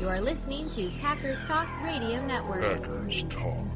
You 0.00 0.08
are 0.08 0.20
listening 0.20 0.70
to 0.70 0.88
Packers 1.00 1.42
Talk 1.42 1.68
Radio 1.82 2.24
Network. 2.24 2.62
Packers 2.62 3.24
Talk. 3.24 3.66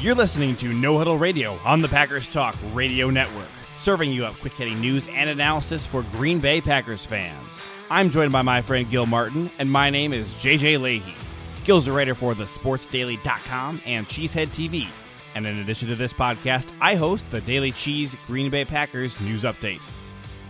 You're 0.00 0.16
listening 0.16 0.56
to 0.56 0.72
No 0.72 0.98
Huddle 0.98 1.16
Radio 1.16 1.60
on 1.64 1.80
the 1.80 1.86
Packers 1.86 2.28
Talk 2.28 2.56
Radio 2.72 3.08
Network, 3.08 3.46
serving 3.76 4.10
you 4.10 4.24
up 4.24 4.34
quick 4.40 4.54
hitting 4.54 4.80
news 4.80 5.06
and 5.06 5.30
analysis 5.30 5.86
for 5.86 6.02
Green 6.10 6.40
Bay 6.40 6.60
Packers 6.60 7.06
fans. 7.06 7.69
I'm 7.92 8.10
joined 8.10 8.30
by 8.30 8.42
my 8.42 8.62
friend 8.62 8.88
Gil 8.88 9.04
Martin, 9.04 9.50
and 9.58 9.68
my 9.68 9.90
name 9.90 10.12
is 10.12 10.36
JJ 10.36 10.78
Lahey. 10.78 11.64
Gil's 11.64 11.88
a 11.88 11.92
writer 11.92 12.14
for 12.14 12.34
thesportsdaily.com 12.34 13.82
and 13.84 14.06
Cheesehead 14.06 14.46
TV. 14.50 14.86
And 15.34 15.44
in 15.44 15.58
addition 15.58 15.88
to 15.88 15.96
this 15.96 16.12
podcast, 16.12 16.70
I 16.80 16.94
host 16.94 17.24
the 17.32 17.40
Daily 17.40 17.72
Cheese 17.72 18.14
Green 18.28 18.48
Bay 18.48 18.64
Packers 18.64 19.20
News 19.20 19.42
Update. 19.42 19.84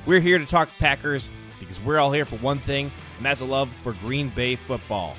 We're 0.04 0.20
here 0.20 0.38
to 0.38 0.44
talk 0.44 0.68
Packers 0.78 1.30
because 1.58 1.80
we're 1.80 1.98
all 1.98 2.12
here 2.12 2.26
for 2.26 2.36
one 2.36 2.58
thing, 2.58 2.90
and 3.16 3.24
that's 3.24 3.40
a 3.40 3.46
love 3.46 3.72
for 3.72 3.94
Green 3.94 4.28
Bay 4.28 4.56
football. 4.56 5.16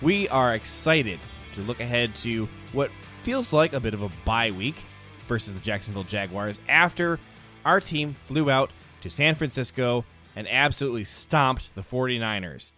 We 0.00 0.28
are 0.28 0.54
excited 0.54 1.18
to 1.56 1.62
look 1.62 1.80
ahead 1.80 2.14
to 2.16 2.48
what 2.74 2.92
feels 3.24 3.52
like 3.52 3.72
a 3.72 3.80
bit 3.80 3.92
of 3.92 4.02
a 4.02 4.10
bye 4.24 4.52
week 4.52 4.84
versus 5.26 5.52
the 5.52 5.60
Jacksonville 5.60 6.04
Jaguars 6.04 6.60
after 6.68 7.18
our 7.64 7.80
team 7.80 8.14
flew 8.26 8.50
out 8.50 8.70
to 9.00 9.10
San 9.10 9.34
Francisco 9.34 10.04
and 10.36 10.46
absolutely 10.48 11.02
stomped 11.02 11.74
the 11.74 11.80
49ers. 11.80 12.72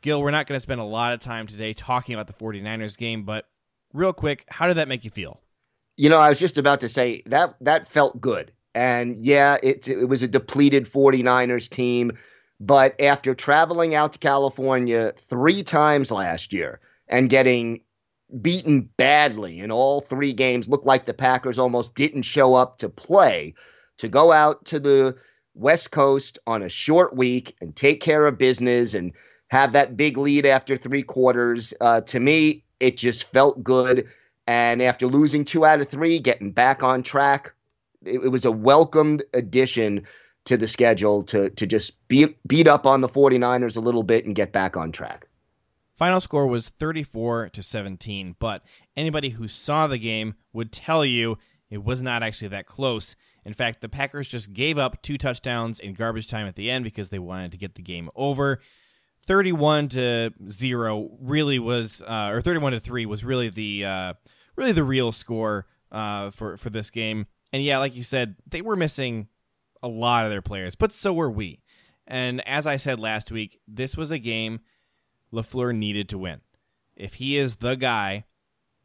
Gil, 0.00 0.22
we're 0.22 0.30
not 0.30 0.46
going 0.46 0.56
to 0.56 0.60
spend 0.60 0.80
a 0.80 0.84
lot 0.84 1.12
of 1.12 1.20
time 1.20 1.46
today 1.46 1.72
talking 1.74 2.14
about 2.14 2.26
the 2.26 2.32
49ers 2.32 2.96
game, 2.96 3.22
but 3.24 3.46
real 3.92 4.12
quick, 4.12 4.44
how 4.48 4.66
did 4.66 4.78
that 4.78 4.88
make 4.88 5.04
you 5.04 5.10
feel? 5.10 5.40
You 5.96 6.08
know, 6.08 6.18
I 6.18 6.28
was 6.28 6.38
just 6.38 6.56
about 6.56 6.80
to 6.80 6.88
say 6.88 7.22
that 7.26 7.54
that 7.60 7.88
felt 7.88 8.20
good. 8.20 8.52
And 8.74 9.16
yeah, 9.16 9.58
it 9.62 9.88
it 9.88 10.08
was 10.08 10.22
a 10.22 10.28
depleted 10.28 10.90
49ers 10.90 11.68
team, 11.68 12.12
but 12.60 12.98
after 13.00 13.34
traveling 13.34 13.94
out 13.94 14.12
to 14.12 14.18
California 14.18 15.12
3 15.28 15.62
times 15.64 16.10
last 16.10 16.52
year 16.52 16.80
and 17.08 17.28
getting 17.28 17.80
beaten 18.40 18.88
badly 18.96 19.58
in 19.58 19.72
all 19.72 20.02
3 20.02 20.32
games, 20.32 20.68
looked 20.68 20.86
like 20.86 21.06
the 21.06 21.14
Packers 21.14 21.58
almost 21.58 21.94
didn't 21.96 22.22
show 22.22 22.54
up 22.54 22.78
to 22.78 22.88
play, 22.88 23.54
to 23.96 24.08
go 24.08 24.30
out 24.30 24.64
to 24.66 24.78
the 24.78 25.16
West 25.58 25.90
Coast 25.90 26.38
on 26.46 26.62
a 26.62 26.68
short 26.68 27.16
week 27.16 27.56
and 27.60 27.74
take 27.74 28.00
care 28.00 28.26
of 28.26 28.38
business 28.38 28.94
and 28.94 29.12
have 29.48 29.72
that 29.72 29.96
big 29.96 30.16
lead 30.16 30.46
after 30.46 30.76
3 30.76 31.02
quarters, 31.02 31.74
uh, 31.80 32.00
to 32.02 32.20
me 32.20 32.64
it 32.80 32.96
just 32.96 33.24
felt 33.24 33.64
good 33.64 34.06
and 34.48 34.80
after 34.80 35.06
losing 35.06 35.44
two 35.44 35.66
out 35.66 35.82
of 35.82 35.90
three, 35.90 36.18
getting 36.18 36.52
back 36.52 36.82
on 36.82 37.02
track, 37.02 37.52
it, 38.02 38.24
it 38.24 38.28
was 38.28 38.46
a 38.46 38.50
welcomed 38.50 39.22
addition 39.34 40.06
to 40.46 40.56
the 40.56 40.66
schedule 40.66 41.22
to 41.24 41.50
to 41.50 41.66
just 41.66 42.08
beat 42.08 42.38
beat 42.48 42.66
up 42.66 42.86
on 42.86 43.02
the 43.02 43.10
49ers 43.10 43.76
a 43.76 43.80
little 43.80 44.02
bit 44.02 44.24
and 44.24 44.34
get 44.34 44.50
back 44.50 44.74
on 44.74 44.90
track. 44.90 45.28
Final 45.96 46.22
score 46.22 46.46
was 46.46 46.70
34 46.70 47.50
to 47.50 47.62
17, 47.62 48.36
but 48.38 48.62
anybody 48.96 49.30
who 49.30 49.48
saw 49.48 49.86
the 49.86 49.98
game 49.98 50.34
would 50.54 50.72
tell 50.72 51.04
you 51.04 51.36
it 51.68 51.84
was 51.84 52.00
not 52.00 52.22
actually 52.22 52.48
that 52.48 52.66
close. 52.66 53.16
In 53.48 53.54
fact, 53.54 53.80
the 53.80 53.88
Packers 53.88 54.28
just 54.28 54.52
gave 54.52 54.76
up 54.76 55.00
two 55.00 55.16
touchdowns 55.16 55.80
in 55.80 55.94
garbage 55.94 56.28
time 56.28 56.46
at 56.46 56.54
the 56.54 56.70
end 56.70 56.84
because 56.84 57.08
they 57.08 57.18
wanted 57.18 57.50
to 57.52 57.56
get 57.56 57.76
the 57.76 57.82
game 57.82 58.10
over. 58.14 58.60
31 59.24 59.88
to 59.88 60.34
0 60.46 61.16
really 61.18 61.58
was 61.58 62.02
uh, 62.02 62.28
or 62.30 62.42
31 62.42 62.72
to 62.72 62.80
3 62.80 63.06
was 63.06 63.24
really 63.24 63.48
the 63.48 63.86
uh, 63.86 64.12
really 64.54 64.72
the 64.72 64.84
real 64.84 65.12
score 65.12 65.64
uh, 65.90 66.30
for 66.30 66.58
for 66.58 66.68
this 66.68 66.90
game. 66.90 67.26
And 67.50 67.62
yeah, 67.62 67.78
like 67.78 67.96
you 67.96 68.02
said, 68.02 68.36
they 68.46 68.60
were 68.60 68.76
missing 68.76 69.28
a 69.82 69.88
lot 69.88 70.26
of 70.26 70.30
their 70.30 70.42
players, 70.42 70.74
but 70.74 70.92
so 70.92 71.14
were 71.14 71.30
we. 71.30 71.62
And 72.06 72.46
as 72.46 72.66
I 72.66 72.76
said 72.76 73.00
last 73.00 73.32
week, 73.32 73.60
this 73.66 73.96
was 73.96 74.10
a 74.10 74.18
game 74.18 74.60
LaFleur 75.32 75.74
needed 75.74 76.10
to 76.10 76.18
win. 76.18 76.42
If 76.96 77.14
he 77.14 77.38
is 77.38 77.56
the 77.56 77.76
guy, 77.76 78.26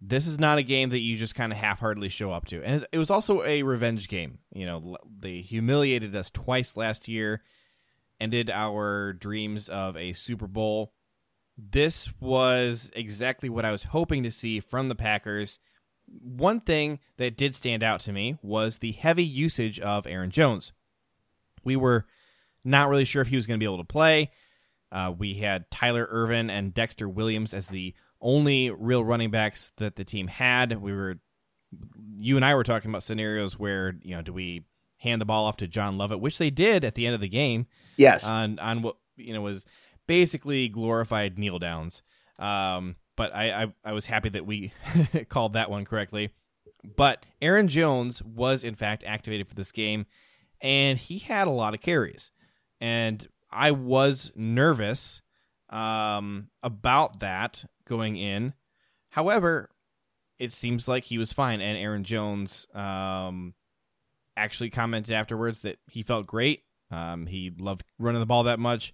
this 0.05 0.27
is 0.27 0.39
not 0.39 0.57
a 0.57 0.63
game 0.63 0.89
that 0.89 0.99
you 0.99 1.17
just 1.17 1.35
kind 1.35 1.51
of 1.51 1.57
half-heartedly 1.57 2.09
show 2.09 2.31
up 2.31 2.45
to. 2.47 2.61
And 2.63 2.85
it 2.91 2.97
was 2.97 3.09
also 3.09 3.43
a 3.43 3.63
revenge 3.63 4.07
game. 4.07 4.39
You 4.53 4.65
know, 4.65 4.97
they 5.17 5.41
humiliated 5.41 6.15
us 6.15 6.29
twice 6.29 6.75
last 6.75 7.07
year, 7.07 7.41
ended 8.19 8.49
our 8.49 9.13
dreams 9.13 9.69
of 9.69 9.95
a 9.95 10.13
Super 10.13 10.47
Bowl 10.47 10.93
this 11.57 12.09
was 12.19 12.91
exactly 12.95 13.49
what 13.49 13.65
I 13.65 13.71
was 13.71 13.83
hoping 13.83 14.23
to 14.23 14.31
see 14.31 14.59
from 14.59 14.89
the 14.89 14.95
Packers. 14.95 15.59
One 16.07 16.59
thing 16.59 16.99
that 17.17 17.37
did 17.37 17.55
stand 17.55 17.83
out 17.83 17.99
to 18.01 18.13
me 18.13 18.37
was 18.41 18.77
the 18.77 18.91
heavy 18.91 19.23
usage 19.23 19.79
of 19.79 20.07
Aaron 20.07 20.31
Jones. 20.31 20.73
We 21.63 21.75
were 21.75 22.05
not 22.63 22.89
really 22.89 23.05
sure 23.05 23.21
if 23.21 23.27
he 23.27 23.35
was 23.35 23.47
going 23.47 23.59
to 23.59 23.63
be 23.63 23.67
able 23.67 23.83
to 23.83 23.83
play. 23.83 24.31
Uh, 24.91 25.13
we 25.17 25.35
had 25.35 25.69
Tyler 25.71 26.07
Ervin 26.09 26.49
and 26.49 26.73
Dexter 26.73 27.07
Williams 27.07 27.53
as 27.53 27.67
the 27.67 27.93
only 28.23 28.71
real 28.71 29.03
running 29.03 29.29
backs 29.29 29.71
that 29.77 29.95
the 29.95 30.03
team 30.03 30.27
had. 30.27 30.81
We 30.81 30.93
were, 30.93 31.19
you 32.17 32.35
and 32.37 32.43
I 32.43 32.55
were 32.55 32.63
talking 32.63 32.89
about 32.89 33.03
scenarios 33.03 33.59
where 33.59 33.95
you 34.01 34.15
know, 34.15 34.23
do 34.23 34.33
we 34.33 34.63
hand 35.03 35.21
the 35.21 35.25
ball 35.25 35.45
off 35.45 35.57
to 35.57 35.67
John 35.67 35.97
Lovett, 35.97 36.19
which 36.19 36.37
they 36.37 36.49
did 36.49 36.83
at 36.83 36.95
the 36.95 37.05
end 37.05 37.13
of 37.13 37.21
the 37.21 37.29
game. 37.29 37.67
Yes. 37.97 38.23
On 38.23 38.57
on 38.59 38.81
what 38.81 38.95
you 39.15 39.33
know 39.33 39.41
was 39.41 39.65
basically 40.07 40.69
glorified 40.69 41.37
kneel 41.37 41.59
downs. 41.59 42.01
Um, 42.39 42.95
but 43.15 43.33
I, 43.35 43.63
I, 43.63 43.73
I 43.85 43.93
was 43.93 44.07
happy 44.07 44.29
that 44.29 44.45
we 44.45 44.73
called 45.29 45.53
that 45.53 45.69
one 45.69 45.85
correctly. 45.85 46.31
But 46.83 47.25
Aaron 47.41 47.67
Jones 47.67 48.23
was 48.23 48.63
in 48.63 48.73
fact 48.73 49.03
activated 49.05 49.47
for 49.47 49.55
this 49.55 49.71
game, 49.71 50.05
and 50.61 50.97
he 50.97 51.19
had 51.19 51.47
a 51.47 51.51
lot 51.51 51.73
of 51.73 51.81
carries, 51.81 52.31
and 52.81 53.25
I 53.51 53.71
was 53.71 54.31
nervous 54.35 55.21
um, 55.73 56.49
about 56.61 57.19
that 57.19 57.65
going 57.85 58.15
in. 58.15 58.53
However, 59.09 59.69
it 60.39 60.53
seems 60.53 60.87
like 60.87 61.03
he 61.03 61.17
was 61.17 61.33
fine, 61.33 61.61
and 61.61 61.77
Aaron 61.77 62.03
Jones 62.03 62.67
um, 62.73 63.53
actually 64.37 64.69
commented 64.69 65.13
afterwards 65.15 65.61
that 65.61 65.77
he 65.87 66.01
felt 66.01 66.27
great. 66.27 66.63
Um, 66.91 67.25
he 67.25 67.51
loved 67.57 67.83
running 67.97 68.21
the 68.21 68.25
ball 68.25 68.43
that 68.43 68.59
much. 68.59 68.93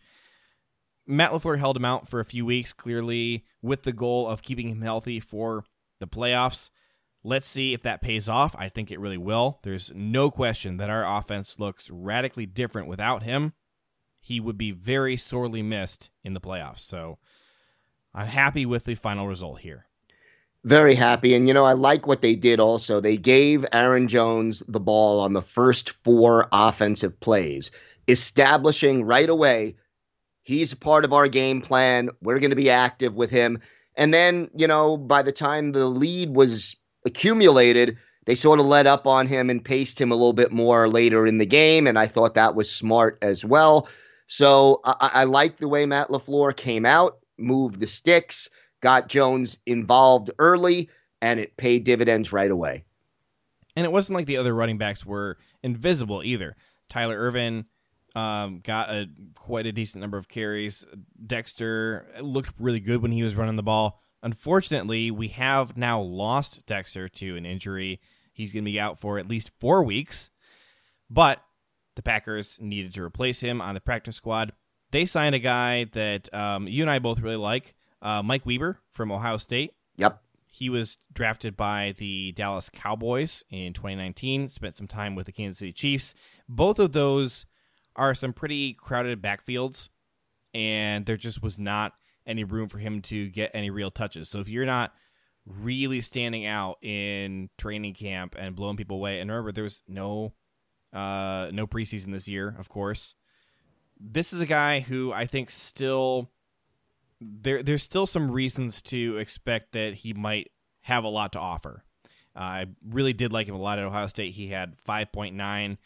Matt 1.06 1.32
LaFleur 1.32 1.58
held 1.58 1.76
him 1.76 1.86
out 1.86 2.08
for 2.08 2.20
a 2.20 2.26
few 2.26 2.46
weeks, 2.46 2.72
clearly 2.72 3.44
with 3.62 3.84
the 3.84 3.94
goal 3.94 4.28
of 4.28 4.42
keeping 4.42 4.70
him 4.70 4.82
healthy 4.82 5.20
for 5.20 5.64
the 6.00 6.08
playoffs. 6.08 6.70
Let's 7.24 7.48
see 7.48 7.74
if 7.74 7.82
that 7.82 8.02
pays 8.02 8.30
off. 8.30 8.56
I 8.58 8.70
think 8.70 8.92
it 8.92 9.00
really 9.00 9.18
will. 9.18 9.60
There's 9.64 9.92
no 9.94 10.32
question 10.32 10.78
that 10.78 10.90
our 10.90 11.04
offense 11.18 11.60
looks 11.60 11.90
radically 11.90 12.46
different 12.46 12.88
without 12.88 13.24
him. 13.24 13.54
He 14.20 14.40
would 14.40 14.58
be 14.58 14.72
very 14.72 15.18
sorely 15.18 15.62
missed 15.62 16.10
in 16.24 16.34
the 16.34 16.42
playoffs. 16.42 16.80
So 16.80 17.18
I'm 18.14 18.28
happy 18.28 18.66
with 18.66 18.86
the 18.86 18.96
final 18.96 19.28
result 19.28 19.62
here. 19.62 19.86
Very 20.66 20.96
happy. 20.96 21.34
And, 21.34 21.48
you 21.48 21.54
know, 21.54 21.64
I 21.64 21.74
like 21.74 22.06
what 22.06 22.22
they 22.22 22.36
did 22.36 22.60
also. 22.60 23.00
They 23.00 23.16
gave 23.18 23.66
Aaron 23.72 24.08
Jones 24.08 24.62
the 24.68 24.80
ball 24.80 25.22
on 25.22 25.34
the 25.34 25.42
first 25.42 25.92
four 26.04 26.48
offensive 26.52 27.18
plays, 27.22 27.72
establishing 28.08 29.06
right 29.06 29.30
away 29.30 29.76
He's 30.50 30.72
a 30.72 30.78
part 30.78 31.06
of 31.06 31.14
our 31.14 31.28
game 31.28 31.62
plan. 31.62 32.10
We're 32.24 32.40
going 32.40 32.50
to 32.50 32.56
be 32.56 32.72
active 32.72 33.14
with 33.14 33.30
him. 33.30 33.62
And 33.96 34.12
then, 34.12 34.50
you 34.56 34.66
know, 34.66 34.98
by 34.98 35.22
the 35.22 35.32
time 35.32 35.74
the 35.74 35.86
lead 35.86 36.36
was 36.36 36.76
accumulated, 37.06 37.96
they 38.26 38.34
sort 38.34 38.60
of 38.60 38.66
let 38.66 38.88
up 38.88 39.06
on 39.06 39.28
him 39.28 39.52
and 39.52 39.64
paced 39.64 40.02
him 40.02 40.12
a 40.12 40.16
little 40.16 40.34
bit 40.34 40.52
more 40.52 40.90
later 40.90 41.28
in 41.28 41.38
the 41.38 41.46
game. 41.46 41.86
And 41.86 42.00
I 42.00 42.08
thought 42.08 42.34
that 42.34 42.56
was 42.56 42.68
smart 42.68 43.20
as 43.22 43.46
well. 43.46 43.88
So 44.30 44.80
I, 44.84 45.10
I 45.14 45.24
like 45.24 45.58
the 45.58 45.68
way 45.68 45.88
Matt 45.88 46.10
LaFleur 46.10 46.56
came 46.56 46.86
out, 46.86 47.18
moved 47.40 47.80
the 47.80 47.88
sticks, 47.88 48.48
got 48.80 49.10
Jones 49.10 49.58
involved 49.66 50.30
early, 50.38 50.88
and 51.20 51.40
it 51.40 51.58
paid 51.58 51.84
dividends 51.84 52.32
right 52.32 52.52
away. 52.52 52.86
And 53.76 53.86
it 53.86 53.92
wasn't 53.92 54.18
like 54.18 54.28
the 54.28 54.38
other 54.38 54.54
running 54.54 54.78
backs 54.78 55.04
were 55.04 55.40
invisible 55.64 56.22
either. 56.24 56.56
Tyler 56.90 57.18
Ervin 57.18 57.66
um, 58.16 58.60
got 58.64 58.90
a 58.92 59.08
quite 59.34 59.66
a 59.66 59.72
decent 59.72 60.02
number 60.02 60.20
of 60.20 60.28
carries. 60.28 60.86
Dexter 61.26 62.06
looked 62.22 62.54
really 62.60 62.80
good 62.80 63.02
when 63.02 63.12
he 63.12 63.24
was 63.24 63.36
running 63.36 63.56
the 63.56 63.64
ball. 63.64 64.00
Unfortunately, 64.22 65.10
we 65.10 65.30
have 65.30 65.76
now 65.76 66.00
lost 66.02 66.68
Dexter 66.68 67.10
to 67.10 67.36
an 67.36 67.48
injury. 67.48 68.00
He's 68.32 68.54
going 68.54 68.64
to 68.64 68.72
be 68.72 68.80
out 68.80 69.00
for 69.00 69.18
at 69.18 69.28
least 69.28 69.52
four 69.60 69.84
weeks. 69.84 70.30
But 71.10 71.42
the 72.00 72.04
Packers 72.04 72.58
needed 72.62 72.94
to 72.94 73.04
replace 73.04 73.42
him 73.42 73.60
on 73.60 73.76
the 73.76 73.82
practice 73.82 74.16
squad. 74.16 74.54
They 74.92 75.06
signed 75.06 75.36
a 75.36 75.40
guy 75.40 75.84
that 75.92 76.34
um, 76.34 76.66
you 76.66 76.82
and 76.82 76.90
I 76.90 77.00
both 77.00 77.20
really 77.20 77.36
like, 77.36 77.76
uh, 78.02 78.24
Mike 78.24 78.46
Weber 78.46 78.80
from 78.90 79.12
Ohio 79.12 79.36
State. 79.36 79.74
Yep. 79.98 80.22
He 80.48 80.70
was 80.70 80.98
drafted 81.12 81.58
by 81.58 81.94
the 81.98 82.32
Dallas 82.32 82.70
Cowboys 82.70 83.44
in 83.50 83.74
2019, 83.74 84.48
spent 84.48 84.78
some 84.78 84.88
time 84.88 85.14
with 85.14 85.26
the 85.26 85.34
Kansas 85.34 85.60
City 85.60 85.74
Chiefs. 85.74 86.14
Both 86.48 86.80
of 86.80 86.94
those 86.94 87.46
are 87.98 88.16
some 88.16 88.32
pretty 88.32 88.76
crowded 88.76 89.22
backfields, 89.22 89.90
and 90.54 91.06
there 91.06 91.18
just 91.18 91.44
was 91.44 91.60
not 91.60 91.92
any 92.26 92.46
room 92.46 92.70
for 92.70 92.78
him 92.78 93.02
to 93.02 93.28
get 93.28 93.52
any 93.54 93.70
real 93.70 93.92
touches. 93.92 94.30
So 94.30 94.40
if 94.40 94.48
you're 94.48 94.66
not 94.66 94.94
really 95.46 96.00
standing 96.00 96.46
out 96.46 96.78
in 96.82 97.50
training 97.58 97.96
camp 97.96 98.36
and 98.40 98.56
blowing 98.56 98.78
people 98.78 98.96
away, 98.96 99.20
and 99.20 99.30
remember 99.30 99.52
there 99.52 99.66
was 99.66 99.84
no 99.86 100.32
uh, 100.94 101.50
no 101.54 101.68
preseason 101.68 102.12
this 102.12 102.28
year, 102.28 102.56
of 102.58 102.70
course. 102.70 103.16
This 104.00 104.34
is 104.34 104.42
a 104.42 104.46
guy 104.46 104.80
who 104.80 105.12
I 105.12 105.26
think 105.26 105.50
still 105.52 106.32
there 107.22 107.62
there's 107.62 107.84
still 107.84 108.08
some 108.08 108.32
reasons 108.32 108.82
to 108.84 109.18
expect 109.18 109.74
that 109.74 109.94
he 109.94 110.14
might 110.14 110.52
have 110.82 111.04
a 111.04 111.10
lot 111.10 111.34
to 111.34 111.40
offer. 111.40 111.84
Uh, 112.36 112.40
I 112.40 112.66
really 112.88 113.14
did 113.14 113.34
like 113.34 113.48
him 113.48 113.56
a 113.56 113.60
lot 113.60 113.80
at 113.80 113.86
Ohio 113.86 114.08
State. 114.08 114.34
He 114.34 114.48
had 114.48 114.76
5.9 114.88 115.78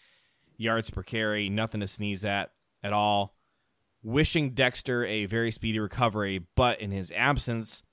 yards 0.57 0.89
per 0.89 1.01
carry, 1.01 1.49
nothing 1.49 1.81
to 1.81 1.87
sneeze 1.87 2.23
at 2.23 2.51
at 2.83 2.93
all. 2.93 3.35
Wishing 4.03 4.51
Dexter 4.51 5.05
a 5.05 5.25
very 5.25 5.49
speedy 5.49 5.79
recovery, 5.79 6.45
but 6.55 6.81
in 6.81 6.91
his 6.91 7.11
absence, 7.15 7.83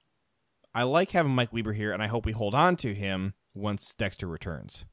I 0.75 0.83
like 0.83 1.13
having 1.13 1.35
Mike 1.35 1.53
Weber 1.53 1.73
here, 1.73 1.93
and 1.93 2.03
I 2.03 2.09
hope 2.09 2.27
we 2.27 2.33
hold 2.33 2.55
on 2.55 2.77
to 2.77 2.95
him 2.95 3.35
once 3.55 3.95
Dexter 3.95 4.27
returns. 4.27 4.85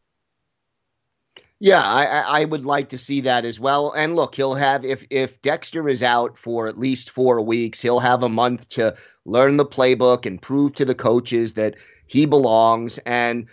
Yeah, 1.59 1.81
I, 1.81 2.42
I 2.42 2.45
would 2.45 2.65
like 2.65 2.89
to 2.89 3.00
see 3.00 3.19
that 3.21 3.44
as 3.44 3.59
well. 3.59 3.92
And 3.94 4.15
look, 4.15 4.36
he'll 4.36 4.54
have 4.54 4.86
if 4.86 5.04
if 5.09 5.42
Dexter 5.42 5.89
is 5.89 6.04
out 6.04 6.38
for 6.38 6.68
at 6.68 6.77
least 6.77 7.09
four 7.09 7.42
weeks, 7.42 7.81
he'll 7.81 8.00
have 8.00 8.21
a 8.21 8.30
month 8.30 8.69
to 8.69 8.95
learn 9.25 9.57
the 9.57 9.65
playbook 9.65 10.25
and 10.27 10.39
prove 10.42 10.74
to 10.75 10.86
the 10.86 10.94
coaches 10.94 11.54
that 11.56 11.75
he 12.06 12.25
belongs. 12.27 13.00
And 13.07 13.48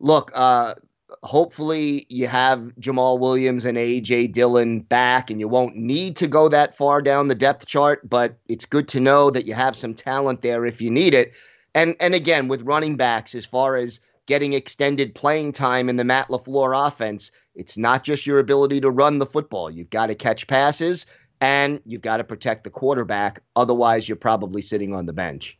look, 0.00 0.32
uh, 0.34 0.74
hopefully 1.22 2.06
you 2.08 2.26
have 2.26 2.72
Jamaal 2.80 3.20
Williams 3.20 3.66
and 3.66 3.78
AJ 3.78 4.28
Dillon 4.32 4.80
back, 4.80 5.30
and 5.30 5.38
you 5.38 5.46
won't 5.48 5.76
need 5.76 6.16
to 6.16 6.26
go 6.26 6.48
that 6.48 6.76
far 6.76 7.02
down 7.02 7.28
the 7.28 7.36
depth 7.36 7.66
chart. 7.66 8.08
But 8.08 8.36
it's 8.48 8.64
good 8.66 8.88
to 8.88 9.00
know 9.00 9.30
that 9.30 9.46
you 9.46 9.54
have 9.54 9.76
some 9.76 9.94
talent 9.94 10.42
there 10.42 10.66
if 10.66 10.80
you 10.80 10.90
need 10.90 11.14
it. 11.14 11.32
And 11.74 11.94
and 12.00 12.14
again, 12.16 12.48
with 12.48 12.62
running 12.62 12.96
backs, 12.96 13.34
as 13.34 13.46
far 13.46 13.76
as 13.76 14.00
getting 14.26 14.54
extended 14.54 15.14
playing 15.14 15.52
time 15.52 15.88
in 15.88 15.96
the 15.96 16.04
Matt 16.04 16.28
LaFleur 16.28 16.88
offense 16.88 17.30
it's 17.54 17.78
not 17.78 18.04
just 18.04 18.26
your 18.26 18.38
ability 18.38 18.80
to 18.80 18.90
run 18.90 19.18
the 19.18 19.26
football. 19.26 19.70
You've 19.70 19.90
got 19.90 20.06
to 20.06 20.14
catch 20.14 20.46
passes 20.46 21.06
and 21.40 21.80
you've 21.84 22.02
got 22.02 22.18
to 22.18 22.24
protect 22.24 22.64
the 22.64 22.70
quarterback. 22.70 23.42
Otherwise, 23.56 24.08
you're 24.08 24.16
probably 24.16 24.62
sitting 24.62 24.94
on 24.94 25.06
the 25.06 25.12
bench. 25.12 25.58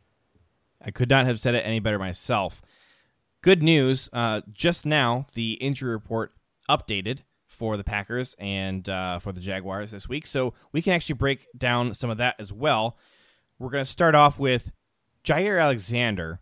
I 0.81 0.91
could 0.91 1.09
not 1.09 1.25
have 1.25 1.39
said 1.39 1.55
it 1.55 1.65
any 1.65 1.79
better 1.79 1.99
myself. 1.99 2.61
Good 3.41 3.63
news. 3.63 4.09
Uh, 4.11 4.41
just 4.51 4.85
now, 4.85 5.27
the 5.33 5.53
injury 5.53 5.91
report 5.91 6.33
updated 6.69 7.19
for 7.45 7.77
the 7.77 7.83
Packers 7.83 8.35
and 8.39 8.87
uh, 8.89 9.19
for 9.19 9.31
the 9.31 9.39
Jaguars 9.39 9.91
this 9.91 10.09
week. 10.09 10.27
So 10.27 10.53
we 10.71 10.81
can 10.81 10.93
actually 10.93 11.15
break 11.15 11.47
down 11.57 11.93
some 11.93 12.09
of 12.09 12.17
that 12.17 12.35
as 12.39 12.51
well. 12.51 12.97
We're 13.57 13.69
going 13.69 13.85
to 13.85 13.89
start 13.89 14.15
off 14.15 14.39
with 14.39 14.71
Jaire 15.23 15.61
Alexander. 15.61 16.39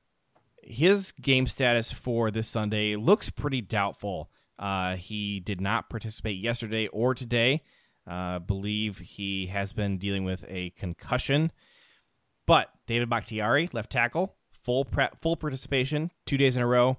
His 0.64 1.12
game 1.12 1.46
status 1.46 1.92
for 1.92 2.32
this 2.32 2.48
Sunday 2.48 2.96
looks 2.96 3.30
pretty 3.30 3.62
doubtful. 3.62 4.30
Uh, 4.60 4.96
he 4.96 5.40
did 5.40 5.60
not 5.60 5.90
participate 5.90 6.38
yesterday 6.38 6.88
or 6.88 7.14
today. 7.14 7.62
Uh, 8.06 8.40
believe 8.40 9.00
he 9.00 9.48
has 9.48 9.72
been 9.74 9.98
dealing 9.98 10.24
with 10.24 10.46
a 10.50 10.72
concussion. 10.72 11.52
But 12.46 12.70
David 12.86 13.10
Bakhtiari, 13.10 13.70
left 13.72 13.92
tackle, 13.92 14.36
full 14.50 14.86
full 15.22 15.38
participation, 15.38 16.12
two 16.26 16.38
days 16.38 16.58
in 16.58 16.62
a 16.62 16.68
row, 16.68 16.98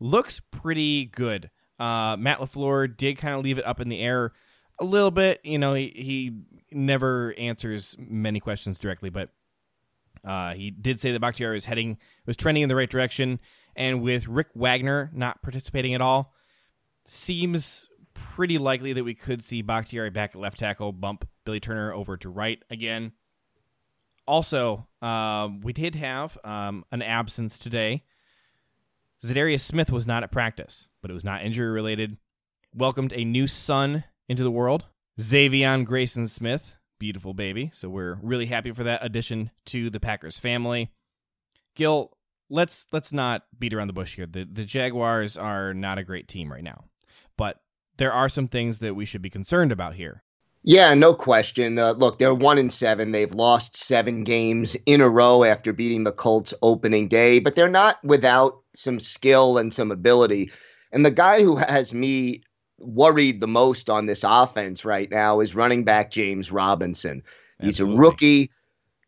looks 0.00 0.40
pretty 0.50 1.06
good. 1.06 1.50
Uh, 1.78 2.16
Matt 2.18 2.38
Lafleur 2.38 2.94
did 2.96 3.18
kind 3.18 3.34
of 3.34 3.44
leave 3.44 3.58
it 3.58 3.66
up 3.66 3.80
in 3.80 3.88
the 3.88 4.00
air 4.00 4.32
a 4.80 4.84
little 4.84 5.10
bit. 5.10 5.40
You 5.44 5.58
know, 5.58 5.74
he, 5.74 5.92
he 5.94 6.32
never 6.72 7.34
answers 7.38 7.96
many 7.98 8.40
questions 8.40 8.80
directly, 8.80 9.10
but 9.10 9.30
uh, 10.24 10.54
he 10.54 10.70
did 10.70 11.00
say 11.00 11.12
that 11.12 11.20
Bakhtiari 11.20 11.54
was 11.54 11.66
heading 11.66 11.98
was 12.26 12.36
trending 12.36 12.62
in 12.62 12.68
the 12.68 12.76
right 12.76 12.90
direction. 12.90 13.38
And 13.76 14.02
with 14.02 14.26
Rick 14.26 14.48
Wagner 14.54 15.10
not 15.14 15.42
participating 15.42 15.94
at 15.94 16.00
all, 16.00 16.34
seems 17.06 17.88
pretty 18.14 18.58
likely 18.58 18.92
that 18.92 19.04
we 19.04 19.14
could 19.14 19.44
see 19.44 19.62
Bakhtiari 19.62 20.10
back 20.10 20.30
at 20.34 20.40
left 20.40 20.58
tackle, 20.58 20.92
bump 20.92 21.28
Billy 21.44 21.60
Turner 21.60 21.92
over 21.92 22.16
to 22.18 22.28
right 22.28 22.62
again. 22.70 23.12
Also, 24.26 24.86
um, 25.02 25.60
we 25.60 25.72
did 25.72 25.94
have 25.94 26.36
um, 26.44 26.84
an 26.90 27.02
absence 27.02 27.58
today. 27.58 28.04
Za'Darius 29.24 29.60
Smith 29.60 29.92
was 29.92 30.06
not 30.06 30.22
at 30.22 30.32
practice, 30.32 30.88
but 31.00 31.10
it 31.10 31.14
was 31.14 31.24
not 31.24 31.44
injury 31.44 31.70
related. 31.70 32.16
Welcomed 32.74 33.12
a 33.12 33.24
new 33.24 33.46
son 33.46 34.04
into 34.28 34.42
the 34.42 34.50
world, 34.50 34.86
Xavion 35.18 35.84
Grayson 35.84 36.28
Smith, 36.28 36.74
beautiful 36.98 37.32
baby. 37.32 37.70
So 37.72 37.88
we're 37.88 38.18
really 38.22 38.46
happy 38.46 38.72
for 38.72 38.84
that 38.84 39.04
addition 39.04 39.50
to 39.66 39.88
the 39.88 40.00
Packers 40.00 40.38
family. 40.38 40.90
Gil, 41.74 42.16
let's 42.50 42.86
let's 42.92 43.12
not 43.12 43.44
beat 43.58 43.72
around 43.72 43.86
the 43.86 43.92
bush 43.92 44.16
here. 44.16 44.26
The 44.26 44.44
the 44.44 44.64
Jaguars 44.64 45.38
are 45.38 45.72
not 45.72 45.98
a 45.98 46.04
great 46.04 46.28
team 46.28 46.52
right 46.52 46.64
now 46.64 46.84
but 47.36 47.60
there 47.96 48.12
are 48.12 48.28
some 48.28 48.48
things 48.48 48.78
that 48.78 48.94
we 48.94 49.04
should 49.04 49.22
be 49.22 49.30
concerned 49.30 49.72
about 49.72 49.94
here. 49.94 50.22
Yeah, 50.62 50.92
no 50.94 51.14
question. 51.14 51.78
Uh, 51.78 51.92
look, 51.92 52.18
they're 52.18 52.34
one 52.34 52.58
in 52.58 52.70
seven. 52.70 53.12
They've 53.12 53.32
lost 53.32 53.76
seven 53.76 54.24
games 54.24 54.76
in 54.84 55.00
a 55.00 55.08
row 55.08 55.44
after 55.44 55.72
beating 55.72 56.02
the 56.02 56.10
Colts 56.10 56.52
opening 56.60 57.06
day, 57.06 57.38
but 57.38 57.54
they're 57.54 57.68
not 57.68 58.02
without 58.02 58.58
some 58.74 58.98
skill 58.98 59.58
and 59.58 59.72
some 59.72 59.92
ability. 59.92 60.50
And 60.90 61.06
the 61.06 61.12
guy 61.12 61.42
who 61.42 61.54
has 61.54 61.94
me 61.94 62.42
worried 62.78 63.40
the 63.40 63.46
most 63.46 63.88
on 63.88 64.06
this 64.06 64.24
offense 64.24 64.84
right 64.84 65.08
now 65.08 65.38
is 65.38 65.54
running 65.54 65.84
back 65.84 66.10
James 66.10 66.50
Robinson. 66.50 67.22
He's 67.60 67.80
Absolutely. 67.80 67.94
a 67.94 68.00
rookie. 68.00 68.50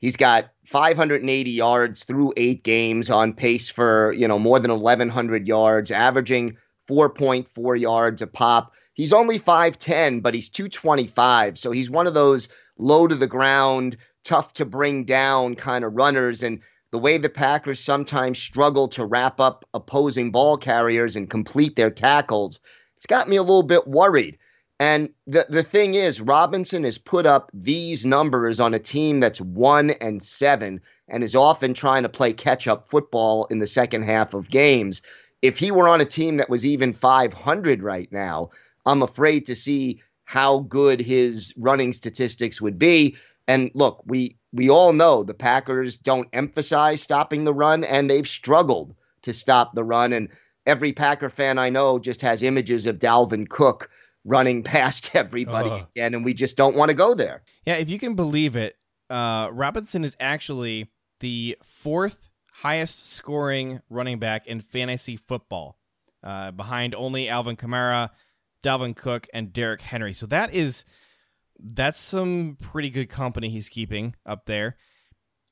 He's 0.00 0.16
got 0.16 0.50
580 0.66 1.50
yards 1.50 2.04
through 2.04 2.32
eight 2.36 2.62
games 2.62 3.10
on 3.10 3.32
pace 3.32 3.68
for, 3.68 4.12
you 4.12 4.28
know, 4.28 4.38
more 4.38 4.60
than 4.60 4.70
1,100 4.70 5.48
yards, 5.48 5.90
averaging 5.90 6.56
4.4 6.88 7.80
yards 7.80 8.22
a 8.22 8.26
pop. 8.26 8.72
He's 8.94 9.12
only 9.12 9.38
5'10, 9.38 10.22
but 10.22 10.34
he's 10.34 10.48
225. 10.48 11.58
So 11.58 11.70
he's 11.70 11.90
one 11.90 12.06
of 12.06 12.14
those 12.14 12.48
low 12.78 13.06
to 13.06 13.14
the 13.14 13.26
ground, 13.26 13.96
tough 14.24 14.52
to 14.54 14.64
bring 14.64 15.04
down 15.04 15.54
kind 15.54 15.84
of 15.84 15.94
runners. 15.94 16.42
And 16.42 16.60
the 16.90 16.98
way 16.98 17.18
the 17.18 17.28
Packers 17.28 17.80
sometimes 17.80 18.38
struggle 18.38 18.88
to 18.88 19.04
wrap 19.04 19.40
up 19.40 19.64
opposing 19.74 20.32
ball 20.32 20.56
carriers 20.56 21.16
and 21.16 21.30
complete 21.30 21.76
their 21.76 21.90
tackles, 21.90 22.58
it's 22.96 23.06
got 23.06 23.28
me 23.28 23.36
a 23.36 23.42
little 23.42 23.62
bit 23.62 23.86
worried. 23.86 24.38
And 24.80 25.10
the, 25.26 25.44
the 25.48 25.64
thing 25.64 25.94
is, 25.94 26.20
Robinson 26.20 26.84
has 26.84 26.98
put 26.98 27.26
up 27.26 27.50
these 27.52 28.06
numbers 28.06 28.60
on 28.60 28.74
a 28.74 28.78
team 28.78 29.18
that's 29.18 29.40
one 29.40 29.90
and 30.00 30.22
seven 30.22 30.80
and 31.08 31.24
is 31.24 31.34
often 31.34 31.74
trying 31.74 32.04
to 32.04 32.08
play 32.08 32.32
catch 32.32 32.68
up 32.68 32.88
football 32.88 33.46
in 33.46 33.58
the 33.58 33.66
second 33.66 34.02
half 34.04 34.34
of 34.34 34.50
games 34.50 35.02
if 35.42 35.58
he 35.58 35.70
were 35.70 35.88
on 35.88 36.00
a 36.00 36.04
team 36.04 36.36
that 36.38 36.50
was 36.50 36.66
even 36.66 36.92
500 36.92 37.82
right 37.82 38.10
now, 38.12 38.50
I'm 38.86 39.02
afraid 39.02 39.46
to 39.46 39.56
see 39.56 40.00
how 40.24 40.60
good 40.60 41.00
his 41.00 41.54
running 41.56 41.92
statistics 41.92 42.60
would 42.60 42.78
be. 42.78 43.16
And 43.46 43.70
look, 43.74 44.02
we 44.06 44.36
we 44.52 44.68
all 44.68 44.92
know 44.92 45.22
the 45.22 45.34
Packers 45.34 45.98
don't 45.98 46.28
emphasize 46.32 47.02
stopping 47.02 47.44
the 47.44 47.54
run, 47.54 47.84
and 47.84 48.10
they've 48.10 48.28
struggled 48.28 48.94
to 49.22 49.32
stop 49.32 49.74
the 49.74 49.84
run. 49.84 50.12
And 50.12 50.28
every 50.66 50.92
Packer 50.92 51.30
fan 51.30 51.58
I 51.58 51.70
know 51.70 51.98
just 51.98 52.20
has 52.22 52.42
images 52.42 52.86
of 52.86 52.98
Dalvin 52.98 53.48
Cook 53.48 53.90
running 54.24 54.62
past 54.64 55.14
everybody 55.14 55.70
uh. 55.70 55.84
again, 55.94 56.14
and 56.14 56.24
we 56.24 56.34
just 56.34 56.56
don't 56.56 56.76
want 56.76 56.90
to 56.90 56.94
go 56.94 57.14
there. 57.14 57.42
Yeah, 57.66 57.74
if 57.74 57.88
you 57.88 57.98
can 57.98 58.14
believe 58.14 58.56
it, 58.56 58.76
uh, 59.08 59.48
Robinson 59.52 60.04
is 60.04 60.16
actually 60.20 60.90
the 61.20 61.56
fourth 61.62 62.27
highest 62.62 63.12
scoring 63.12 63.80
running 63.88 64.18
back 64.18 64.46
in 64.46 64.60
fantasy 64.60 65.16
football, 65.16 65.78
uh, 66.24 66.50
behind 66.50 66.94
only 66.94 67.28
Alvin 67.28 67.56
Kamara, 67.56 68.10
Dalvin 68.64 68.96
Cook, 68.96 69.28
and 69.32 69.52
Derrick 69.52 69.80
Henry. 69.80 70.12
So 70.12 70.26
that 70.26 70.52
is 70.52 70.84
that's 71.60 72.00
some 72.00 72.56
pretty 72.60 72.90
good 72.90 73.08
company 73.08 73.48
he's 73.48 73.68
keeping 73.68 74.14
up 74.26 74.46
there. 74.46 74.76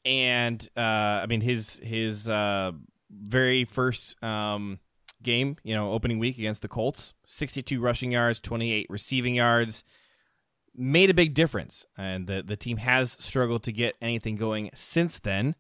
And 0.05 0.67
uh, 0.77 0.81
I 1.23 1.27
mean 1.29 1.41
his 1.41 1.81
his 1.83 2.29
uh, 2.29 2.73
very 3.11 3.65
first 3.65 4.23
um, 4.23 4.81
game, 5.23 5.57
you 5.63 5.75
know, 5.75 5.93
opening 5.93 6.19
week 6.19 6.39
against 6.39 6.63
the 6.63 6.69
Colts, 6.69 7.15
62 7.27 7.81
rushing 7.81 8.13
yards, 8.13 8.41
28 8.41 8.87
receiving 8.91 9.35
yards, 9.35 9.85
made 10.75 11.11
a 11.11 11.15
big 11.15 11.35
difference. 11.35 11.87
And 11.97 12.27
the 12.27 12.43
the 12.43 12.57
team 12.57 12.79
has 12.79 13.13
struggled 13.13 13.63
to 13.65 13.73
get 13.73 13.95
anything 14.03 14.35
going 14.35 14.71
since 14.75 15.21
then. 15.21 15.55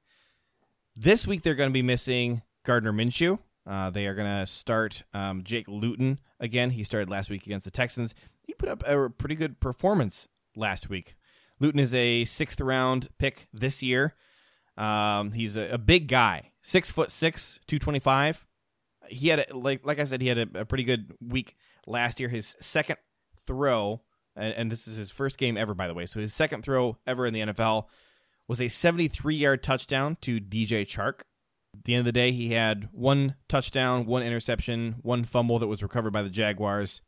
This 0.98 1.26
week 1.26 1.42
they're 1.42 1.54
going 1.54 1.68
to 1.68 1.74
be 1.74 1.82
missing 1.82 2.40
Gardner 2.64 2.92
Minshew. 2.92 3.38
Uh, 3.66 3.90
they 3.90 4.06
are 4.06 4.14
going 4.14 4.40
to 4.40 4.46
start 4.46 5.02
um, 5.12 5.42
Jake 5.44 5.68
Luton 5.68 6.18
again. 6.40 6.70
He 6.70 6.84
started 6.84 7.10
last 7.10 7.28
week 7.28 7.44
against 7.44 7.66
the 7.66 7.70
Texans. 7.70 8.14
He 8.40 8.54
put 8.54 8.70
up 8.70 8.82
a 8.86 9.10
pretty 9.10 9.34
good 9.34 9.60
performance 9.60 10.26
last 10.56 10.88
week. 10.88 11.14
Luton 11.60 11.80
is 11.80 11.92
a 11.92 12.24
sixth 12.24 12.62
round 12.62 13.08
pick 13.18 13.46
this 13.52 13.82
year. 13.82 14.14
Um, 14.78 15.32
he's 15.32 15.56
a, 15.56 15.68
a, 15.74 15.78
big 15.78 16.08
guy, 16.08 16.52
six 16.62 16.90
foot 16.90 17.10
six, 17.10 17.60
two 17.66 17.78
twenty 17.78 17.98
five. 17.98 18.44
He 19.08 19.28
had 19.28 19.46
a, 19.50 19.56
like 19.56 19.84
like 19.84 19.98
I 19.98 20.04
said, 20.04 20.20
he 20.20 20.28
had 20.28 20.38
a, 20.38 20.60
a, 20.60 20.64
pretty 20.64 20.84
good 20.84 21.14
week 21.20 21.56
last 21.86 22.20
year. 22.20 22.28
His 22.28 22.56
second 22.60 22.98
throw, 23.46 24.02
and, 24.34 24.52
and 24.52 24.72
this 24.72 24.86
is 24.86 24.96
his 24.96 25.10
first 25.10 25.38
game 25.38 25.56
ever, 25.56 25.74
by 25.74 25.88
the 25.88 25.94
way. 25.94 26.04
So 26.04 26.20
his 26.20 26.34
second 26.34 26.62
throw 26.62 26.98
ever 27.06 27.26
in 27.26 27.32
the 27.32 27.40
NFL 27.40 27.86
was 28.48 28.60
a 28.60 28.68
73 28.68 29.34
yard 29.34 29.62
touchdown 29.62 30.16
to 30.22 30.40
DJ 30.40 30.86
Chark. 30.86 31.20
At 31.74 31.84
the 31.84 31.94
end 31.94 32.00
of 32.00 32.06
the 32.06 32.12
day, 32.12 32.32
he 32.32 32.52
had 32.52 32.88
one 32.92 33.34
touchdown, 33.48 34.06
one 34.06 34.22
interception, 34.22 34.96
one 35.02 35.24
fumble 35.24 35.58
that 35.58 35.66
was 35.66 35.82
recovered 35.82 36.12
by 36.12 36.22
the 36.22 36.30
Jaguars. 36.30 37.02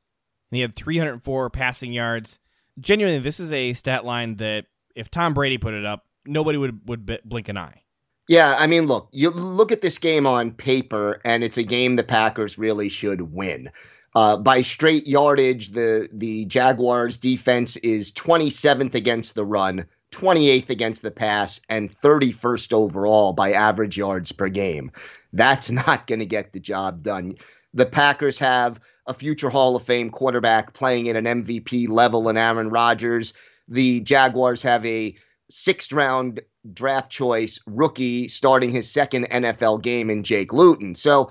And 0.51 0.57
he 0.57 0.63
had 0.63 0.75
304 0.75 1.51
passing 1.51 1.93
yards. 1.93 2.39
Genuinely, 2.79 3.21
this 3.21 3.41
is 3.41 3.53
a 3.53 3.73
stat 3.73 4.05
line 4.05 4.37
that 4.37 4.67
if 4.95 5.11
Tom 5.11 5.35
Brady 5.35 5.59
put 5.59 5.75
it 5.75 5.85
up, 5.85 6.07
nobody 6.27 6.59
would, 6.59 6.87
would 6.89 7.21
blink 7.25 7.49
an 7.49 7.57
eye. 7.57 7.83
Yeah, 8.29 8.57
I 8.59 8.67
mean, 8.67 8.87
look, 8.87 9.09
you 9.11 9.31
look 9.31 9.73
at 9.73 9.81
this 9.81 9.97
game 9.97 10.27
on 10.27 10.53
paper, 10.53 11.21
and 11.25 11.43
it's 11.43 11.57
a 11.57 11.63
game 11.63 11.97
the 11.97 12.05
Packers 12.05 12.59
really 12.59 12.91
should 12.91 13.33
win. 13.33 13.71
Uh, 14.15 14.37
by 14.37 14.61
straight 14.63 15.07
yardage, 15.07 15.71
the 15.71 16.09
the 16.13 16.45
Jaguars 16.47 17.17
defense 17.17 17.77
is 17.79 18.13
27th 18.13 18.95
against 18.95 19.35
the 19.35 19.45
run, 19.45 19.87
28th 20.13 20.71
against 20.71 21.03
the 21.03 21.11
pass, 21.11 21.61
and 21.69 21.95
31st 22.01 22.73
overall 22.73 23.33
by 23.33 23.53
average 23.53 23.97
yards 23.97 24.33
per 24.33 24.49
game. 24.49 24.91
That's 25.33 25.71
not 25.71 26.07
going 26.07 26.21
to 26.21 26.27
get 26.27 26.53
the 26.53 26.61
job 26.61 27.03
done. 27.03 27.35
The 27.75 27.87
Packers 27.87 28.39
have 28.39 28.81
a 29.07 29.15
future 29.15 29.51
Hall 29.51 29.77
of 29.77 29.85
Fame 29.85 30.11
quarterback 30.11 30.75
playing 30.75 31.09
at 31.09 31.17
an 31.17 31.25
MVP 31.25 31.89
level 31.89 32.29
in 32.29 32.37
Aaron 32.37 32.71
Rodgers. 32.71 33.33
The 33.69 34.01
Jaguars 34.01 34.63
have 34.63 34.85
a 34.85 35.17
sixth 35.51 35.93
round 35.93 36.41
draft 36.75 37.11
choice 37.11 37.59
rookie 37.67 38.29
starting 38.29 38.71
his 38.71 38.91
second 38.91 39.29
NFL 39.31 39.83
game 39.83 40.11
in 40.11 40.23
Jake 40.25 40.53
Luton. 40.53 40.95
So 40.95 41.31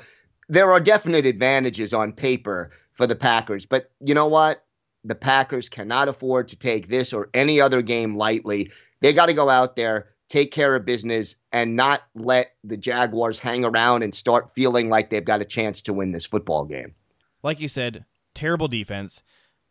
there 0.49 0.71
are 0.71 0.79
definite 0.79 1.25
advantages 1.25 1.93
on 1.93 2.13
paper 2.13 2.71
for 2.93 3.05
the 3.05 3.15
Packers. 3.15 3.65
But 3.65 3.91
you 3.99 4.13
know 4.13 4.27
what? 4.27 4.63
The 5.07 5.15
Packers 5.15 5.69
cannot 5.69 6.09
afford 6.09 6.49
to 6.49 6.57
take 6.57 6.89
this 6.89 7.13
or 7.13 7.29
any 7.33 7.61
other 7.61 7.81
game 7.81 8.17
lightly. 8.17 8.71
They 8.99 9.13
got 9.13 9.27
to 9.27 9.33
go 9.33 9.49
out 9.49 9.77
there, 9.77 10.09
take 10.27 10.51
care 10.51 10.75
of 10.75 10.85
business, 10.85 11.35
and 11.53 11.75
not 11.75 12.01
let 12.13 12.51
the 12.63 12.75
Jaguars 12.75 13.39
hang 13.39 13.63
around 13.63 14.03
and 14.03 14.13
start 14.13 14.53
feeling 14.53 14.89
like 14.89 15.09
they've 15.09 15.23
got 15.23 15.41
a 15.41 15.45
chance 15.45 15.81
to 15.81 15.93
win 15.93 16.11
this 16.11 16.25
football 16.25 16.65
game. 16.65 16.93
Like 17.41 17.61
you 17.61 17.69
said, 17.69 18.03
terrible 18.33 18.67
defense. 18.67 19.23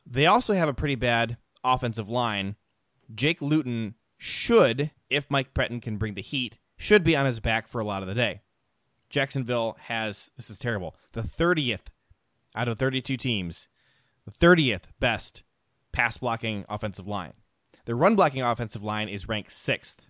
They 0.07 0.25
also 0.25 0.55
have 0.55 0.69
a 0.69 0.75
pretty 0.75 0.95
bad 0.95 1.37
offensive 1.62 2.09
line. 2.09 2.57
Jake 3.14 3.43
Luton 3.43 3.95
should, 4.16 4.90
if 5.11 5.31
Mike 5.31 5.52
Pettine 5.52 5.83
can 5.83 5.99
bring 5.99 6.14
the 6.14 6.23
heat, 6.23 6.59
should 6.78 7.05
be 7.05 7.14
on 7.14 7.26
his 7.26 7.40
back 7.40 7.69
for 7.69 7.81
a 7.81 7.85
lot 7.85 8.00
of 8.00 8.09
the 8.09 8.14
day. 8.14 8.40
Jacksonville 9.11 9.76
has, 9.83 10.31
this 10.37 10.49
is 10.49 10.59
terrible, 10.59 10.97
the 11.12 11.21
30th 11.23 11.88
out 12.55 12.69
of 12.69 12.78
32 12.78 13.16
teams, 13.16 13.69
the 14.26 14.33
30th 14.33 14.85
best 15.00 15.42
pass 15.92 16.18
blocking 16.18 16.64
offensive 16.68 17.06
line. 17.06 17.33
The 17.87 17.95
run 17.95 18.16
blocking 18.16 18.42
offensive 18.42 18.83
line 18.83 19.09
is 19.09 19.28
ranked 19.28 19.52
sixth. 19.52 20.02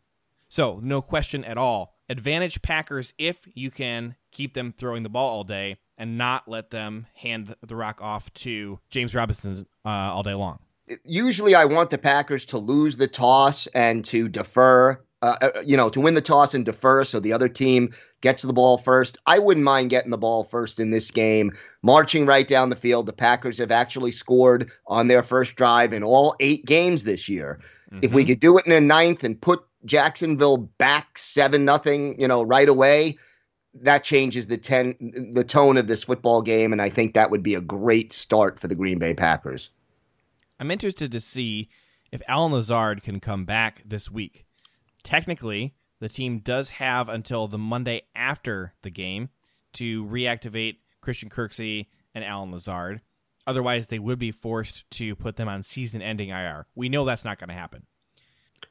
So, 0.48 0.80
no 0.82 1.02
question 1.02 1.44
at 1.44 1.58
all. 1.58 1.94
Advantage 2.08 2.62
Packers 2.62 3.14
if 3.18 3.48
you 3.54 3.70
can 3.70 4.16
keep 4.32 4.54
them 4.54 4.74
throwing 4.76 5.02
the 5.02 5.08
ball 5.08 5.28
all 5.28 5.44
day 5.44 5.76
and 5.98 6.18
not 6.18 6.48
let 6.48 6.70
them 6.70 7.06
hand 7.14 7.54
the 7.66 7.76
rock 7.76 8.00
off 8.00 8.32
to 8.34 8.78
James 8.90 9.14
Robinson 9.14 9.66
uh, 9.84 9.88
all 9.88 10.22
day 10.22 10.34
long 10.34 10.58
usually 11.04 11.54
I 11.54 11.64
want 11.64 11.90
the 11.90 11.98
Packers 11.98 12.44
to 12.46 12.58
lose 12.58 12.96
the 12.96 13.08
toss 13.08 13.66
and 13.68 14.04
to 14.06 14.28
defer, 14.28 15.00
uh, 15.22 15.36
uh, 15.40 15.60
you 15.64 15.76
know, 15.76 15.88
to 15.90 16.00
win 16.00 16.14
the 16.14 16.20
toss 16.20 16.54
and 16.54 16.64
defer 16.64 17.04
so 17.04 17.20
the 17.20 17.32
other 17.32 17.48
team 17.48 17.94
gets 18.26 18.42
the 18.42 18.52
ball 18.52 18.78
first. 18.78 19.18
I 19.26 19.38
wouldn't 19.38 19.62
mind 19.62 19.90
getting 19.90 20.10
the 20.10 20.18
ball 20.18 20.42
first 20.50 20.80
in 20.80 20.90
this 20.90 21.12
game, 21.12 21.56
marching 21.82 22.26
right 22.26 22.48
down 22.48 22.70
the 22.70 22.74
field. 22.74 23.06
The 23.06 23.12
Packers 23.12 23.58
have 23.58 23.70
actually 23.70 24.10
scored 24.10 24.68
on 24.88 25.06
their 25.06 25.22
first 25.22 25.54
drive 25.54 25.92
in 25.92 26.02
all 26.02 26.34
eight 26.40 26.66
games 26.66 27.04
this 27.04 27.28
year. 27.28 27.60
Mm-hmm. 27.92 28.00
If 28.02 28.10
we 28.10 28.22
mm-hmm. 28.22 28.30
could 28.30 28.40
do 28.40 28.58
it 28.58 28.66
in 28.66 28.72
a 28.72 28.80
ninth 28.80 29.22
and 29.22 29.40
put 29.40 29.62
Jacksonville 29.84 30.56
back 30.56 31.16
seven 31.16 31.64
nothing, 31.64 32.20
you 32.20 32.26
know, 32.26 32.42
right 32.42 32.68
away, 32.68 33.16
that 33.82 34.02
changes 34.02 34.48
the 34.48 34.58
ten 34.58 34.96
the 35.32 35.44
tone 35.44 35.76
of 35.76 35.86
this 35.86 36.02
football 36.02 36.42
game, 36.42 36.72
and 36.72 36.82
I 36.82 36.90
think 36.90 37.14
that 37.14 37.30
would 37.30 37.44
be 37.44 37.54
a 37.54 37.60
great 37.60 38.12
start 38.12 38.58
for 38.58 38.66
the 38.66 38.74
Green 38.74 38.98
Bay 38.98 39.14
Packers. 39.14 39.70
I'm 40.58 40.72
interested 40.72 41.12
to 41.12 41.20
see 41.20 41.68
if 42.10 42.22
Allen 42.26 42.50
Lazard 42.50 43.04
can 43.04 43.20
come 43.20 43.44
back 43.44 43.82
this 43.86 44.10
week. 44.10 44.46
Technically, 45.04 45.75
the 46.00 46.08
team 46.08 46.40
does 46.40 46.70
have 46.70 47.08
until 47.08 47.46
the 47.46 47.58
Monday 47.58 48.02
after 48.14 48.74
the 48.82 48.90
game 48.90 49.30
to 49.74 50.04
reactivate 50.06 50.78
Christian 51.00 51.28
Kirksey 51.28 51.86
and 52.14 52.24
Allen 52.24 52.52
Lazard. 52.52 53.00
Otherwise, 53.46 53.86
they 53.86 53.98
would 53.98 54.18
be 54.18 54.32
forced 54.32 54.90
to 54.92 55.14
put 55.14 55.36
them 55.36 55.48
on 55.48 55.62
season 55.62 56.02
ending 56.02 56.30
IR. 56.30 56.66
We 56.74 56.88
know 56.88 57.04
that's 57.04 57.24
not 57.24 57.38
going 57.38 57.48
to 57.48 57.54
happen. 57.54 57.86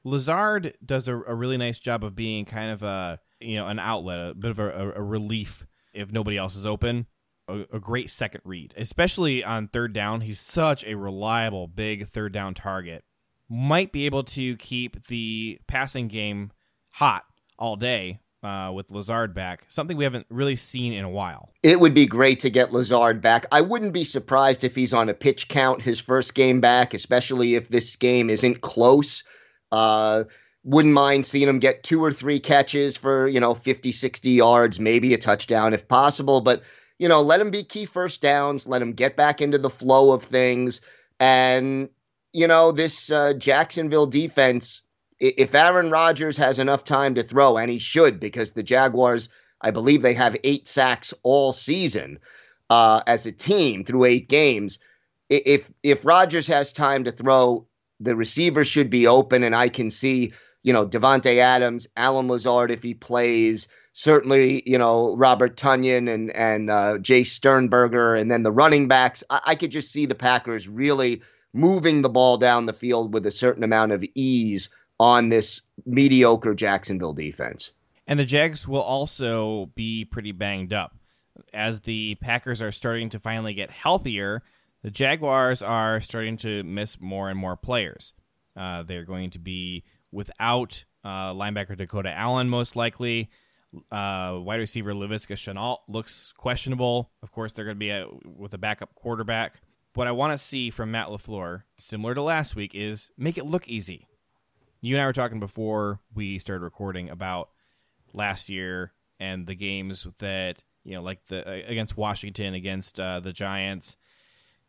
Lazard 0.04 0.76
does 0.86 1.08
a, 1.08 1.16
a, 1.16 1.34
really 1.34 1.58
nice 1.58 1.80
job 1.80 2.04
of 2.04 2.16
being 2.16 2.46
kind 2.46 2.72
of 2.72 2.84
a 2.84 3.20
you 3.40 3.56
know 3.56 3.68
an 3.68 3.80
outlet, 3.80 4.20
a 4.20 4.34
bit 4.34 4.52
of 4.52 4.60
a, 4.60 4.94
a 4.96 5.02
relief 5.02 5.66
if 5.94 6.12
nobody 6.12 6.38
else 6.38 6.56
is 6.56 6.66
open 6.66 7.08
a, 7.48 7.66
a, 7.74 7.80
great 7.80 8.10
second 8.10 8.42
read, 8.44 8.74
especially 8.78 9.44
on 9.44 9.68
third 9.68 9.94
down. 9.94 10.22
He's 10.22 10.40
such 10.40 10.84
a 10.86 10.96
reliable, 10.96 11.68
big 11.68 12.08
third 12.08 12.34
down 12.34 12.54
target. 12.54 13.04
Might 13.50 13.92
be 13.92 14.06
able 14.06 14.24
to 14.24 14.56
keep 14.58 15.08
the 15.08 15.60
passing 15.68 16.08
game 16.08 16.52
hot 16.96 17.26
all 17.60 17.76
day 17.76 18.20
uh, 18.42 18.72
with 18.74 18.90
Lazard 18.92 19.34
back, 19.34 19.66
something 19.68 19.98
we 19.98 20.06
haven't 20.06 20.26
really 20.30 20.56
seen 20.56 20.94
in 20.94 21.04
a 21.04 21.10
while. 21.10 21.52
It 21.62 21.80
would 21.80 21.94
be 21.94 22.06
great 22.06 22.40
to 22.40 22.50
get 22.50 22.72
Lazard 22.72 23.22
back. 23.22 23.46
I 23.52 23.60
wouldn't 23.60 23.94
be 23.94 24.06
surprised 24.06 24.64
if 24.64 24.76
he's 24.76 24.94
on 24.94 25.10
a 25.10 25.14
pitch 25.14 25.48
count 25.50 25.82
his 25.82 26.00
first 26.00 26.36
game 26.36 26.62
back, 26.62 26.94
especially 26.94 27.56
if 27.56 27.70
this 27.70 27.96
game 27.96 28.30
isn't 28.30 28.62
close. 28.62 29.24
Uh, 29.72 30.24
wouldn't 30.64 30.94
mind 30.94 31.26
seeing 31.26 31.50
him 31.50 31.60
get 31.60 31.84
two 31.84 32.02
or 32.02 32.14
three 32.14 32.40
catches 32.40 32.96
for, 32.96 33.28
you 33.28 33.40
know, 33.40 33.56
50, 33.56 33.92
60 33.92 34.30
yards, 34.30 34.80
maybe 34.80 35.14
a 35.14 35.18
touchdown 35.18 35.74
if 35.74 35.88
possible. 35.88 36.40
But 36.40 36.64
you 36.98 37.10
know, 37.10 37.22
let 37.22 37.42
him 37.42 37.52
be 37.52 37.64
key 37.64 37.86
first 37.86 38.22
downs, 38.22 38.68
let 38.68 38.82
him 38.82 38.94
get 38.94 39.18
back 39.18 39.42
into 39.42 39.58
the 39.58 39.70
flow 39.70 40.12
of 40.12 40.24
things. 40.24 40.80
And, 41.20 41.90
you 42.32 42.48
know, 42.48 42.72
this 42.72 43.12
uh, 43.12 43.34
Jacksonville 43.34 44.08
defense, 44.08 44.82
if 45.38 45.56
Aaron 45.56 45.92
Rodgers 45.92 46.38
has 46.38 46.60
enough 46.60 46.84
time 46.84 47.16
to 47.16 47.24
throw, 47.24 47.58
and 47.58 47.72
he 47.72 47.80
should, 47.80 48.20
because 48.20 48.52
the 48.52 48.64
Jaguars, 48.64 49.30
I 49.62 49.72
believe 49.72 50.02
they 50.02 50.14
have 50.14 50.38
eight 50.44 50.68
sacks 50.68 51.14
all 51.24 51.54
season 51.54 52.20
uh, 52.70 53.02
as 53.08 53.26
a 53.26 53.32
team 53.32 53.84
through 53.84 54.06
eight 54.06 54.30
games. 54.30 54.80
If 55.30 55.70
if 55.84 56.06
Rodgers 56.06 56.48
has 56.48 56.72
time 56.72 57.04
to 57.04 57.12
throw, 57.12 57.66
the 58.00 58.16
receivers 58.16 58.68
should 58.68 58.90
be 58.90 59.08
open, 59.08 59.44
and 59.44 59.56
I 59.56 59.70
can 59.70 59.90
see, 59.90 60.34
you 60.64 60.74
know, 60.74 60.86
Davante 60.86 61.38
Adams, 61.38 61.88
Allen 61.98 62.28
Lazard 62.28 62.72
if 62.72 62.84
he 62.84 62.94
plays, 62.94 63.68
certainly, 63.94 64.62
you 64.66 64.78
know, 64.78 65.16
Robert 65.16 65.58
Tonyan 65.58 66.14
and 66.14 66.32
and 66.32 66.70
uh, 66.70 66.98
Jace 67.00 67.28
Sternberger, 67.28 68.16
and 68.16 68.30
then 68.30 68.44
the 68.44 68.52
running 68.52 68.88
backs. 68.88 69.24
I, 69.30 69.42
I 69.46 69.56
could 69.56 69.72
just 69.72 69.92
see 69.92 70.06
the 70.06 70.16
Packers 70.16 70.68
really 70.68 71.22
moving 71.54 72.02
the 72.02 72.10
ball 72.10 72.38
down 72.38 72.66
the 72.66 72.74
field 72.74 73.14
with 73.14 73.26
a 73.26 73.32
certain 73.32 73.64
amount 73.64 73.94
of 73.94 74.04
ease 74.14 74.70
on 75.00 75.30
this 75.30 75.62
mediocre 75.86 76.54
Jacksonville 76.54 77.14
defense. 77.14 77.72
And 78.08 78.20
the 78.20 78.26
Jags 78.26 78.68
will 78.68 78.82
also 78.82 79.72
be 79.76 80.06
pretty 80.06 80.32
banged 80.32 80.74
up. 80.74 80.96
As 81.54 81.82
the 81.82 82.16
Packers 82.16 82.62
are 82.62 82.72
starting 82.72 83.10
to 83.10 83.20
finally 83.20 83.54
get 83.54 83.72
healthier, 83.72 84.44
the 84.84 84.92
Jaguars 84.92 85.62
are 85.62 86.00
starting 86.00 86.38
to 86.38 86.64
miss 86.64 87.00
more 87.02 87.30
and 87.30 87.40
more 87.40 87.58
players. 87.58 88.14
Uh, 88.56 88.84
they're 88.84 89.04
going 89.04 89.32
to 89.32 89.40
be 89.40 89.84
without 90.12 90.86
uh, 91.04 91.34
linebacker 91.34 91.76
Dakota 91.76 92.12
Allen, 92.12 92.50
most 92.50 92.76
likely. 92.76 93.30
Uh, 93.92 94.40
wide 94.42 94.60
receiver 94.60 94.94
Laviska 94.94 95.36
Shenault 95.36 95.80
looks 95.90 96.34
questionable. 96.38 97.12
Of 97.22 97.32
course, 97.32 97.52
they're 97.52 97.66
going 97.66 97.76
to 97.76 97.80
be 97.80 97.90
a, 97.90 98.08
with 98.24 98.54
a 98.54 98.58
backup 98.58 98.96
quarterback. 98.96 99.60
What 99.96 100.08
I 100.08 100.12
want 100.12 100.34
to 100.34 100.38
see 100.38 100.70
from 100.70 100.92
Matt 100.92 101.08
LaFleur, 101.08 101.64
similar 101.78 102.14
to 102.16 102.22
last 102.22 102.56
week, 102.56 102.72
is 102.74 103.12
make 103.18 103.38
it 103.38 103.46
look 103.46 103.68
easy. 103.68 104.08
You 104.86 104.94
and 104.94 105.02
I 105.02 105.08
were 105.08 105.14
talking 105.14 105.40
before 105.40 106.00
we 106.14 106.38
started 106.38 106.64
recording 106.64 107.10
about 107.10 107.50
last 108.14 108.50
year 108.50 108.94
and 109.20 109.48
the 109.48 109.56
games 109.56 110.06
that 110.20 110.64
you 110.84 110.94
know, 110.94 111.02
like 111.02 111.26
the 111.26 111.44
uh, 111.44 111.62
against 111.66 111.98
Washington, 111.98 112.54
against 112.54 113.00
uh, 113.00 113.20
the 113.20 113.34
Giants, 113.34 113.98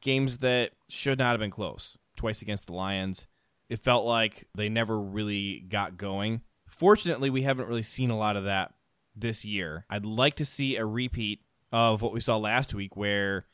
games 0.00 0.38
that 0.38 0.70
should 0.88 1.18
not 1.18 1.32
have 1.32 1.40
been 1.40 1.50
close. 1.50 1.98
Twice 2.16 2.40
against 2.40 2.66
the 2.66 2.72
Lions, 2.72 3.26
it 3.68 3.84
felt 3.84 4.06
like 4.06 4.48
they 4.54 4.70
never 4.70 4.98
really 4.98 5.60
got 5.68 5.98
going. 5.98 6.40
Fortunately, 6.66 7.28
we 7.28 7.42
haven't 7.42 7.68
really 7.68 7.82
seen 7.82 8.08
a 8.08 8.16
lot 8.16 8.36
of 8.36 8.44
that 8.44 8.72
this 9.14 9.44
year. 9.44 9.84
I'd 9.90 10.06
like 10.06 10.36
to 10.36 10.46
see 10.46 10.76
a 10.76 10.86
repeat 10.86 11.40
of 11.72 12.00
what 12.00 12.14
we 12.14 12.20
saw 12.20 12.38
last 12.38 12.72
week 12.72 12.96
where, 12.96 13.44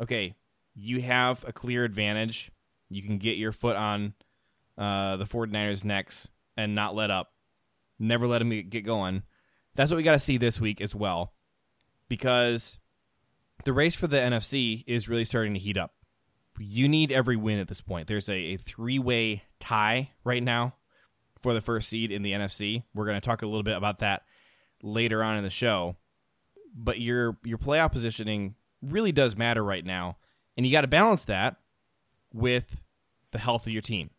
okay, 0.00 0.36
you 0.76 1.02
have 1.02 1.44
a 1.44 1.52
clear 1.52 1.82
advantage. 1.82 2.52
You 2.88 3.02
can 3.02 3.18
get 3.18 3.36
your 3.36 3.50
foot 3.50 3.74
on 3.74 4.14
uh, 4.76 5.16
the 5.16 5.24
49ers' 5.24 5.84
necks 5.84 6.28
and 6.56 6.74
not 6.74 6.94
let 6.94 7.10
up. 7.10 7.32
Never 7.98 8.26
let 8.26 8.38
them 8.38 8.50
get 8.68 8.84
going. 8.84 9.22
That's 9.74 9.90
what 9.90 9.96
we 9.96 10.02
got 10.02 10.12
to 10.12 10.18
see 10.18 10.36
this 10.36 10.60
week 10.60 10.80
as 10.80 10.94
well 10.94 11.32
because 12.08 12.78
the 13.64 13.72
race 13.72 13.94
for 13.94 14.06
the 14.06 14.16
NFC 14.16 14.84
is 14.86 15.08
really 15.08 15.24
starting 15.24 15.54
to 15.54 15.60
heat 15.60 15.76
up. 15.76 15.94
You 16.58 16.88
need 16.88 17.10
every 17.10 17.36
win 17.36 17.58
at 17.58 17.68
this 17.68 17.80
point. 17.80 18.06
There's 18.06 18.28
a, 18.28 18.34
a 18.34 18.56
three 18.56 18.98
way 18.98 19.42
tie 19.58 20.10
right 20.22 20.42
now 20.42 20.74
for 21.40 21.52
the 21.52 21.60
first 21.60 21.88
seed 21.88 22.12
in 22.12 22.22
the 22.22 22.32
NFC. 22.32 22.84
We're 22.94 23.06
going 23.06 23.20
to 23.20 23.26
talk 23.26 23.42
a 23.42 23.46
little 23.46 23.62
bit 23.62 23.76
about 23.76 23.98
that 23.98 24.22
later 24.82 25.22
on 25.22 25.36
in 25.36 25.44
the 25.44 25.50
show. 25.50 25.96
But 26.76 27.00
your 27.00 27.36
your 27.44 27.58
playoff 27.58 27.92
positioning 27.92 28.54
really 28.82 29.12
does 29.12 29.36
matter 29.36 29.62
right 29.62 29.84
now, 29.84 30.16
and 30.56 30.66
you 30.66 30.72
got 30.72 30.80
to 30.82 30.88
balance 30.88 31.24
that 31.24 31.56
with 32.32 32.80
the 33.30 33.38
health 33.38 33.66
of 33.66 33.72
your 33.72 33.82
team. 33.82 34.10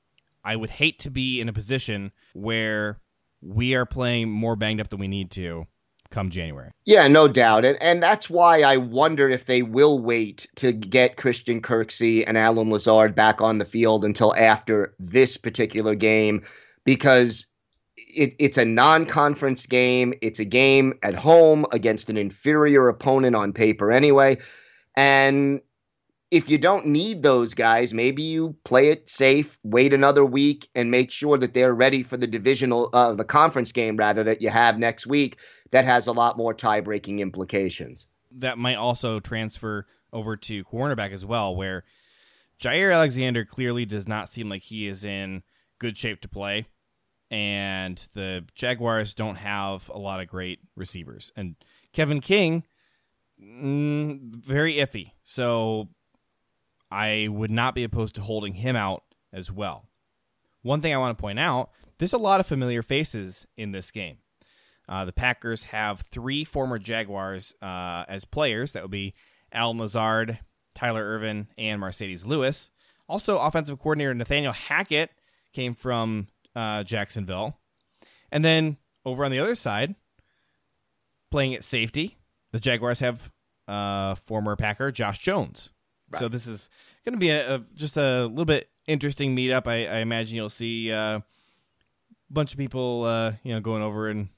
I 0.45 0.55
would 0.55 0.69
hate 0.69 0.99
to 0.99 1.09
be 1.09 1.41
in 1.41 1.49
a 1.49 1.53
position 1.53 2.11
where 2.33 2.99
we 3.41 3.75
are 3.75 3.85
playing 3.85 4.29
more 4.29 4.55
banged 4.55 4.79
up 4.79 4.89
than 4.89 4.99
we 4.99 5.07
need 5.07 5.31
to 5.31 5.65
come 6.11 6.29
January. 6.29 6.71
Yeah, 6.85 7.07
no 7.07 7.27
doubt. 7.27 7.65
And 7.65 7.81
and 7.81 8.01
that's 8.01 8.29
why 8.29 8.61
I 8.61 8.77
wonder 8.77 9.27
if 9.27 9.45
they 9.45 9.63
will 9.63 9.99
wait 9.99 10.47
to 10.55 10.71
get 10.71 11.17
Christian 11.17 11.61
Kirksey 11.61 12.23
and 12.25 12.37
Allen 12.37 12.69
Lazard 12.69 13.15
back 13.15 13.41
on 13.41 13.57
the 13.57 13.65
field 13.65 14.05
until 14.05 14.35
after 14.35 14.93
this 14.99 15.35
particular 15.35 15.95
game 15.95 16.45
because 16.85 17.47
it, 17.97 18.35
it's 18.39 18.57
a 18.57 18.65
non-conference 18.65 19.65
game. 19.65 20.13
It's 20.21 20.39
a 20.39 20.45
game 20.45 20.93
at 21.03 21.15
home 21.15 21.65
against 21.71 22.09
an 22.09 22.17
inferior 22.17 22.87
opponent 22.87 23.35
on 23.35 23.51
paper 23.51 23.91
anyway. 23.91 24.37
And 24.95 25.61
if 26.35 26.49
you 26.49 26.57
don't 26.57 26.85
need 26.85 27.23
those 27.23 27.53
guys, 27.53 27.93
maybe 27.93 28.21
you 28.21 28.53
play 28.65 28.89
it 28.89 29.07
safe, 29.07 29.57
wait 29.63 29.93
another 29.93 30.25
week, 30.25 30.67
and 30.75 30.91
make 30.91 31.09
sure 31.09 31.37
that 31.37 31.53
they're 31.53 31.73
ready 31.73 32.03
for 32.03 32.17
the 32.17 32.27
divisional, 32.27 32.89
uh, 32.91 33.13
the 33.13 33.23
conference 33.23 33.71
game 33.71 33.95
rather 33.95 34.21
that 34.25 34.41
you 34.41 34.49
have 34.49 34.77
next 34.77 35.07
week. 35.07 35.37
That 35.71 35.85
has 35.85 36.07
a 36.07 36.11
lot 36.11 36.35
more 36.35 36.53
tie-breaking 36.53 37.19
implications. 37.19 38.07
That 38.31 38.57
might 38.57 38.75
also 38.75 39.21
transfer 39.21 39.87
over 40.11 40.35
to 40.35 40.65
cornerback 40.65 41.13
as 41.13 41.23
well, 41.23 41.55
where 41.55 41.85
Jaire 42.59 42.93
Alexander 42.93 43.45
clearly 43.45 43.85
does 43.85 44.05
not 44.05 44.27
seem 44.27 44.49
like 44.49 44.63
he 44.63 44.87
is 44.87 45.05
in 45.05 45.41
good 45.79 45.97
shape 45.97 46.19
to 46.19 46.27
play, 46.27 46.67
and 47.31 48.09
the 48.13 48.43
Jaguars 48.55 49.13
don't 49.13 49.37
have 49.37 49.89
a 49.89 49.97
lot 49.97 50.19
of 50.19 50.27
great 50.27 50.59
receivers, 50.75 51.31
and 51.37 51.55
Kevin 51.93 52.19
King. 52.19 52.65
Mm, 53.41 54.33
very 54.33 54.75
iffy. 54.75 55.11
So 55.25 55.89
I 56.91 57.27
would 57.29 57.51
not 57.51 57.75
be 57.75 57.83
opposed 57.83 58.15
to 58.15 58.21
holding 58.21 58.53
him 58.53 58.75
out 58.75 59.03
as 59.33 59.51
well. 59.51 59.85
One 60.61 60.81
thing 60.81 60.93
I 60.93 60.97
want 60.97 61.17
to 61.17 61.21
point 61.21 61.39
out 61.39 61.71
there's 61.97 62.13
a 62.13 62.17
lot 62.17 62.39
of 62.39 62.47
familiar 62.47 62.81
faces 62.81 63.45
in 63.55 63.71
this 63.71 63.91
game. 63.91 64.17
Uh, 64.87 65.05
the 65.05 65.13
Packers 65.13 65.65
have 65.65 66.01
three 66.01 66.43
former 66.43 66.77
Jaguars 66.77 67.55
uh, 67.61 68.05
as 68.07 68.25
players. 68.25 68.73
That 68.73 68.83
would 68.83 68.91
be 68.91 69.13
Al 69.51 69.75
Lazard, 69.75 70.39
Tyler 70.73 71.03
Ervin, 71.03 71.47
and 71.57 71.81
Marcedes 71.81 72.25
Lewis. 72.25 72.69
Also, 73.07 73.37
offensive 73.39 73.79
coordinator 73.79 74.13
Nathaniel 74.13 74.53
Hackett 74.53 75.11
came 75.53 75.75
from 75.75 76.27
uh, 76.55 76.83
Jacksonville. 76.83 77.57
And 78.31 78.43
then 78.43 78.77
over 79.05 79.23
on 79.23 79.31
the 79.31 79.39
other 79.39 79.55
side, 79.55 79.95
playing 81.31 81.55
at 81.55 81.63
safety, 81.63 82.17
the 82.51 82.59
Jaguars 82.59 82.99
have 82.99 83.31
uh, 83.67 84.15
former 84.15 84.55
Packer 84.55 84.91
Josh 84.91 85.19
Jones. 85.19 85.69
Right. 86.15 86.19
So 86.19 86.29
this 86.29 86.47
is 86.47 86.69
going 87.05 87.13
to 87.13 87.19
be 87.19 87.29
a, 87.29 87.55
a, 87.55 87.63
just 87.75 87.97
a 87.97 88.25
little 88.25 88.45
bit 88.45 88.69
interesting 88.87 89.35
meetup. 89.35 89.67
I, 89.67 89.85
I 89.87 89.97
imagine 89.99 90.35
you'll 90.35 90.49
see 90.49 90.91
uh, 90.91 91.19
a 91.19 91.23
bunch 92.29 92.51
of 92.51 92.57
people, 92.57 93.03
uh, 93.03 93.33
you 93.43 93.53
know, 93.53 93.59
going 93.59 93.83
over 93.83 94.09
and 94.09 94.29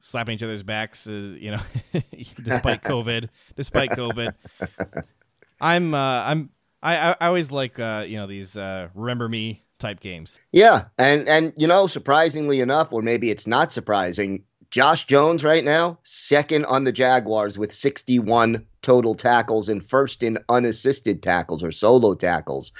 slapping 0.00 0.34
each 0.34 0.42
other's 0.42 0.62
backs, 0.62 1.06
uh, 1.06 1.12
you 1.38 1.52
know, 1.52 1.60
despite 2.42 2.82
COVID. 2.82 3.28
despite 3.56 3.90
COVID, 3.90 4.34
I'm 5.60 5.94
uh, 5.94 6.24
I'm 6.24 6.50
I, 6.82 7.16
I 7.20 7.26
always 7.26 7.52
like 7.52 7.78
uh, 7.78 8.04
you 8.06 8.16
know 8.16 8.26
these 8.26 8.56
uh, 8.56 8.88
remember 8.94 9.28
me 9.28 9.64
type 9.78 10.00
games. 10.00 10.38
Yeah, 10.52 10.86
and 10.98 11.28
and 11.28 11.52
you 11.56 11.66
know, 11.66 11.86
surprisingly 11.86 12.60
enough, 12.60 12.88
or 12.92 13.02
maybe 13.02 13.30
it's 13.30 13.46
not 13.46 13.72
surprising, 13.72 14.44
Josh 14.70 15.06
Jones 15.06 15.42
right 15.42 15.64
now, 15.64 15.98
second 16.04 16.64
on 16.66 16.84
the 16.84 16.92
Jaguars 16.92 17.58
with 17.58 17.72
61 17.72 18.64
total 18.82 19.14
tackles 19.14 19.68
and 19.68 19.84
first 19.88 20.22
in 20.22 20.38
unassisted 20.48 21.22
tackles 21.22 21.64
or 21.64 21.72
solo 21.72 22.14
tackles. 22.14 22.70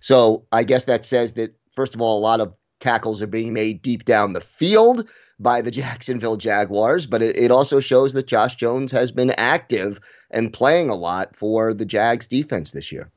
So 0.00 0.44
I 0.52 0.64
guess 0.64 0.84
that 0.84 1.06
says 1.06 1.34
that, 1.34 1.54
first 1.74 1.94
of 1.94 2.00
all, 2.00 2.18
a 2.18 2.20
lot 2.20 2.40
of 2.40 2.52
tackles 2.80 3.22
are 3.22 3.28
being 3.28 3.52
made 3.52 3.80
deep 3.80 4.04
down 4.04 4.32
the 4.32 4.40
field 4.40 5.08
by 5.38 5.62
the 5.62 5.70
Jacksonville 5.82 6.36
Jaguars, 6.36 7.06
but 7.06 7.22
it, 7.22 7.36
it 7.36 7.50
also 7.50 7.78
shows 7.78 8.12
that 8.14 8.26
Josh 8.26 8.56
Jones 8.56 8.90
has 8.90 9.12
been 9.12 9.30
active 9.32 10.00
and 10.30 10.52
playing 10.52 10.90
a 10.90 10.96
lot 10.96 11.36
for 11.36 11.72
the 11.72 11.86
Jags 11.86 12.26
defense 12.26 12.72
this 12.72 12.90
year. 12.90 13.10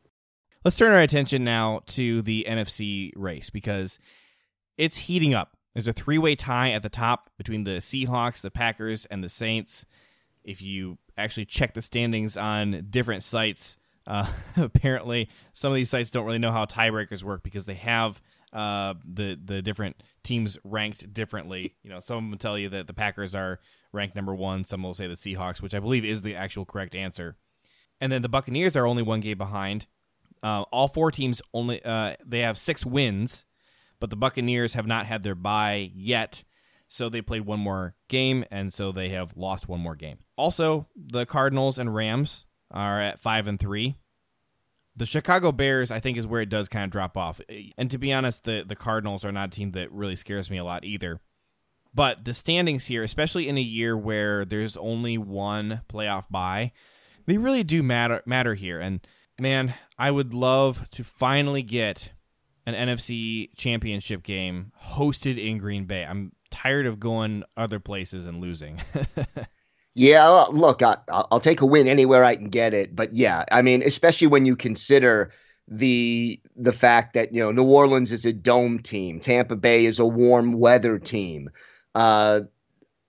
Let's 0.64 0.78
turn 0.78 0.92
our 0.92 1.02
attention 1.02 1.44
now 1.44 1.82
to 1.88 2.22
the 2.22 2.46
NFC 2.48 3.12
race 3.16 3.50
because 3.50 3.98
it's 4.78 4.98
heating 4.98 5.34
up. 5.34 5.56
There's 5.74 5.88
a 5.88 5.94
three 5.94 6.18
way 6.18 6.36
tie 6.36 6.72
at 6.72 6.84
the 6.84 6.90
top 6.90 7.30
between 7.38 7.64
the 7.64 7.78
Seahawks, 7.78 8.42
the 8.42 8.52
Packers, 8.52 9.06
and 9.06 9.24
the 9.24 9.30
Saints. 9.30 9.86
If 10.44 10.62
you 10.62 10.98
actually 11.18 11.46
check 11.46 11.74
the 11.74 11.82
standings 11.82 12.38
on 12.38 12.88
different 12.90 13.24
sites, 13.24 13.78
uh, 14.08 14.28
apparently 14.58 15.30
some 15.54 15.72
of 15.72 15.76
these 15.76 15.90
sites 15.90 16.12
don't 16.12 16.26
really 16.26 16.40
know 16.40 16.52
how 16.52 16.66
tiebreakers 16.66 17.24
work 17.24 17.44
because 17.44 17.66
they 17.66 17.76
have 17.76 18.22
uh, 18.52 18.96
the 19.06 19.40
the 19.44 19.62
different 19.62 20.02
teams 20.24 20.58
ranked 20.64 21.14
differently. 21.14 21.76
You 21.84 21.92
know, 21.92 22.00
some 22.00 22.30
them 22.30 22.40
tell 22.40 22.58
you 22.58 22.70
that 22.70 22.88
the 22.88 22.94
Packers 22.94 23.36
are 23.36 23.60
ranked 23.92 24.16
number 24.16 24.34
one. 24.34 24.64
Some 24.64 24.84
will 24.84 24.94
say 24.94 25.08
the 25.08 25.14
Seahawks, 25.14 25.62
which 25.62 25.76
I 25.76 25.80
believe 25.80 26.04
is 26.04 26.22
the 26.22 26.36
actual 26.36 26.66
correct 26.66 26.96
answer. 26.96 27.38
And 28.02 28.12
then 28.12 28.22
the 28.22 28.30
Buccaneers 28.30 28.76
are 28.76 28.88
only 28.88 29.04
one 29.04 29.20
game 29.20 29.38
behind. 29.38 29.86
Uh, 30.42 30.62
all 30.72 30.88
four 30.88 31.12
teams 31.12 31.42
only 31.54 31.84
uh, 31.84 32.16
they 32.26 32.40
have 32.40 32.58
six 32.58 32.86
wins 32.86 33.46
but 34.00 34.10
the 34.10 34.16
Buccaneers 34.16 34.74
have 34.74 34.88
not 34.88 35.06
had 35.06 35.24
their 35.24 35.36
bye 35.36 35.92
yet. 35.94 36.44
So 36.88 37.08
they 37.08 37.22
played 37.22 37.46
one 37.46 37.60
more 37.60 37.96
game, 38.08 38.46
and 38.50 38.74
so 38.74 38.92
they 38.92 39.10
have 39.10 39.38
lost 39.38 39.70
one 39.70 39.80
more 39.80 39.96
game. 39.96 40.18
Also, 40.36 40.88
the 40.96 41.26
Cardinals 41.26 41.78
and 41.78 41.94
Rams 41.94 42.48
are 42.72 43.00
at 43.00 43.20
five 43.20 43.48
and 43.48 43.60
three. 43.60 43.98
The 44.96 45.06
Chicago 45.06 45.52
Bears, 45.52 45.92
I 45.92 46.00
think, 46.00 46.18
is 46.18 46.26
where 46.26 46.42
it 46.42 46.50
does 46.50 46.68
kind 46.68 46.84
of 46.84 46.90
drop 46.90 47.16
off. 47.16 47.40
And 47.78 47.92
to 47.92 47.98
be 47.98 48.12
honest, 48.12 48.44
the, 48.44 48.66
the 48.68 48.76
Cardinals 48.76 49.24
are 49.24 49.32
not 49.32 49.50
a 49.50 49.52
team 49.52 49.72
that 49.72 49.92
really 49.92 50.16
scares 50.16 50.50
me 50.50 50.58
a 50.58 50.64
lot 50.64 50.84
either. 50.84 51.22
But 51.94 52.26
the 52.26 52.34
standings 52.34 52.86
here, 52.86 53.04
especially 53.04 53.48
in 53.48 53.58
a 53.58 53.62
year 53.62 53.98
where 53.98 54.46
there's 54.46 54.78
only 54.78 55.18
one 55.18 55.82
playoff 55.90 56.30
bye, 56.30 56.72
they 57.26 57.38
really 57.38 57.64
do 57.64 57.84
matter 57.84 58.22
matter 58.26 58.56
here. 58.56 58.80
And 58.80 59.00
man, 59.40 59.74
I 59.98 60.12
would 60.12 60.34
love 60.34 60.90
to 60.92 61.04
finally 61.04 61.64
get 61.64 62.12
an 62.74 62.90
NFC 62.90 63.50
championship 63.56 64.24
game 64.24 64.72
hosted 64.82 65.44
in 65.44 65.58
Green 65.58 65.86
Bay. 65.86 66.06
I'm 66.06 66.32
tired 66.52 66.86
of 66.86 67.00
going 67.00 67.44
other 67.58 67.80
places 67.80 68.26
and 68.26 68.42
losing. 68.42 68.80
yeah, 69.96 70.28
look, 70.50 70.82
I, 70.82 70.98
will 71.32 71.40
take 71.40 71.62
a 71.62 71.66
win 71.66 71.88
anywhere 71.88 72.24
I 72.24 72.36
can 72.36 72.50
get 72.50 72.74
it, 72.74 72.96
but 72.96 73.16
yeah, 73.16 73.46
I 73.52 73.62
mean, 73.62 73.82
especially 73.84 74.28
when 74.28 74.46
you 74.46 74.56
consider 74.56 75.32
the 75.72 76.42
the 76.56 76.74
fact 76.74 77.14
that 77.14 77.32
you 77.32 77.40
know 77.40 77.52
New 77.52 77.64
Orleans 77.64 78.12
is 78.12 78.26
a 78.26 78.34
dome 78.34 78.80
team, 78.80 79.20
Tampa 79.20 79.56
Bay 79.56 79.86
is 79.86 80.00
a 80.00 80.06
warm 80.06 80.54
weather 80.54 80.98
team, 80.98 81.50
uh, 81.96 82.42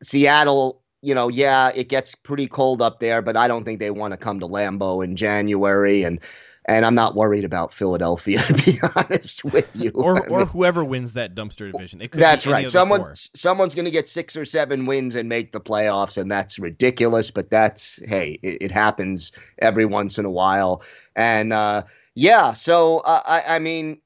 Seattle. 0.02 0.82
You 1.02 1.14
know, 1.14 1.28
yeah, 1.28 1.70
it 1.74 1.88
gets 1.88 2.14
pretty 2.14 2.46
cold 2.46 2.82
up 2.82 3.00
there, 3.00 3.22
but 3.22 3.34
I 3.34 3.48
don't 3.48 3.64
think 3.64 3.80
they 3.80 3.90
want 3.90 4.12
to 4.12 4.18
come 4.18 4.38
to 4.40 4.46
Lambeau 4.46 5.02
in 5.02 5.16
January 5.16 6.02
and 6.02 6.20
and 6.66 6.84
I'm 6.84 6.94
not 6.94 7.14
worried 7.14 7.44
about 7.44 7.72
Philadelphia 7.72 8.42
to 8.46 8.54
be 8.54 8.80
honest 8.94 9.44
with 9.44 9.68
you. 9.74 9.90
or 9.94 10.28
or 10.28 10.44
whoever 10.44 10.84
wins 10.84 11.14
that 11.14 11.34
dumpster 11.34 11.70
division. 11.72 12.02
that's 12.12 12.46
right. 12.46 12.70
Someone 12.70 13.14
someone's 13.14 13.74
going 13.74 13.84
to 13.84 13.90
get 13.90 14.08
six 14.08 14.36
or 14.36 14.44
seven 14.44 14.86
wins 14.86 15.14
and 15.14 15.28
make 15.28 15.52
the 15.52 15.60
playoffs, 15.60 16.16
and 16.16 16.30
that's 16.30 16.58
ridiculous. 16.58 17.30
But 17.30 17.50
that's 17.50 17.98
hey, 18.04 18.38
it, 18.42 18.62
it 18.62 18.70
happens 18.70 19.32
every 19.60 19.86
once 19.86 20.18
in 20.18 20.24
a 20.24 20.30
while, 20.30 20.82
and 21.16 21.52
uh, 21.52 21.84
yeah. 22.14 22.52
So 22.52 22.98
uh, 22.98 23.22
I, 23.24 23.56
I 23.56 23.58
mean, 23.58 24.00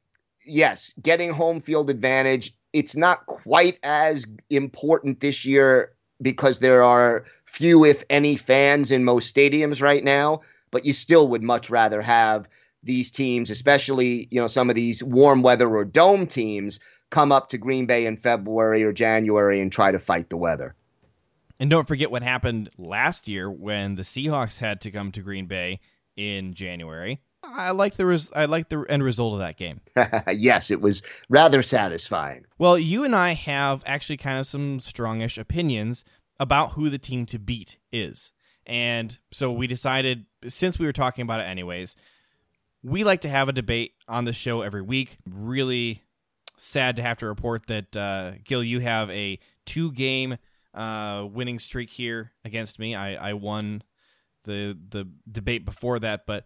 yes, 0.46 0.92
getting 1.02 1.32
home 1.32 1.60
field 1.60 1.90
advantage. 1.90 2.54
It's 2.72 2.96
not 2.96 3.26
quite 3.26 3.78
as 3.84 4.26
important 4.50 5.20
this 5.20 5.44
year 5.44 5.92
because 6.20 6.58
there 6.58 6.82
are 6.82 7.24
few, 7.44 7.84
if 7.84 8.02
any, 8.10 8.36
fans 8.36 8.90
in 8.90 9.04
most 9.04 9.32
stadiums 9.32 9.80
right 9.80 10.02
now 10.02 10.40
but 10.74 10.84
you 10.84 10.92
still 10.92 11.28
would 11.28 11.42
much 11.42 11.70
rather 11.70 12.02
have 12.02 12.48
these 12.82 13.08
teams, 13.12 13.48
especially 13.48 14.26
you 14.32 14.40
know 14.40 14.48
some 14.48 14.68
of 14.68 14.74
these 14.74 15.02
warm 15.02 15.40
weather 15.40 15.74
or 15.74 15.84
dome 15.84 16.26
teams, 16.26 16.80
come 17.10 17.30
up 17.30 17.48
to 17.50 17.58
Green 17.58 17.86
Bay 17.86 18.06
in 18.06 18.16
February 18.16 18.82
or 18.82 18.92
January 18.92 19.60
and 19.60 19.70
try 19.70 19.92
to 19.92 20.00
fight 20.00 20.28
the 20.28 20.36
weather. 20.36 20.74
And 21.60 21.70
don't 21.70 21.86
forget 21.86 22.10
what 22.10 22.24
happened 22.24 22.70
last 22.76 23.28
year 23.28 23.48
when 23.48 23.94
the 23.94 24.02
Seahawks 24.02 24.58
had 24.58 24.80
to 24.80 24.90
come 24.90 25.12
to 25.12 25.20
Green 25.20 25.46
Bay 25.46 25.78
in 26.16 26.54
January. 26.54 27.20
I 27.44 27.70
liked 27.70 27.98
the 27.98 28.06
res- 28.06 28.32
I 28.34 28.46
liked 28.46 28.70
the 28.70 28.80
end 28.88 29.04
result 29.04 29.34
of 29.34 29.38
that 29.38 29.56
game. 29.56 29.80
yes, 30.36 30.72
it 30.72 30.80
was 30.80 31.02
rather 31.28 31.62
satisfying. 31.62 32.46
Well, 32.58 32.76
you 32.76 33.04
and 33.04 33.14
I 33.14 33.34
have 33.34 33.84
actually 33.86 34.16
kind 34.16 34.38
of 34.38 34.48
some 34.48 34.80
strongish 34.80 35.38
opinions 35.38 36.04
about 36.40 36.72
who 36.72 36.90
the 36.90 36.98
team 36.98 37.26
to 37.26 37.38
beat 37.38 37.76
is. 37.92 38.32
And 38.66 39.16
so 39.30 39.52
we 39.52 39.66
decided, 39.66 40.26
since 40.48 40.78
we 40.78 40.86
were 40.86 40.92
talking 40.92 41.22
about 41.22 41.40
it 41.40 41.44
anyways, 41.44 41.96
we 42.82 43.04
like 43.04 43.22
to 43.22 43.28
have 43.28 43.48
a 43.48 43.52
debate 43.52 43.94
on 44.08 44.24
the 44.24 44.32
show 44.32 44.62
every 44.62 44.82
week. 44.82 45.18
Really 45.28 46.02
sad 46.56 46.96
to 46.96 47.02
have 47.02 47.18
to 47.18 47.26
report 47.26 47.66
that 47.66 47.96
uh, 47.96 48.32
Gil, 48.44 48.62
you 48.62 48.80
have 48.80 49.10
a 49.10 49.38
two 49.64 49.92
game 49.92 50.36
uh, 50.74 51.26
winning 51.30 51.58
streak 51.58 51.90
here 51.90 52.32
against 52.44 52.78
me. 52.78 52.94
I, 52.94 53.30
I 53.30 53.32
won 53.34 53.82
the 54.44 54.78
the 54.90 55.08
debate 55.30 55.64
before 55.64 55.98
that, 56.00 56.26
but 56.26 56.44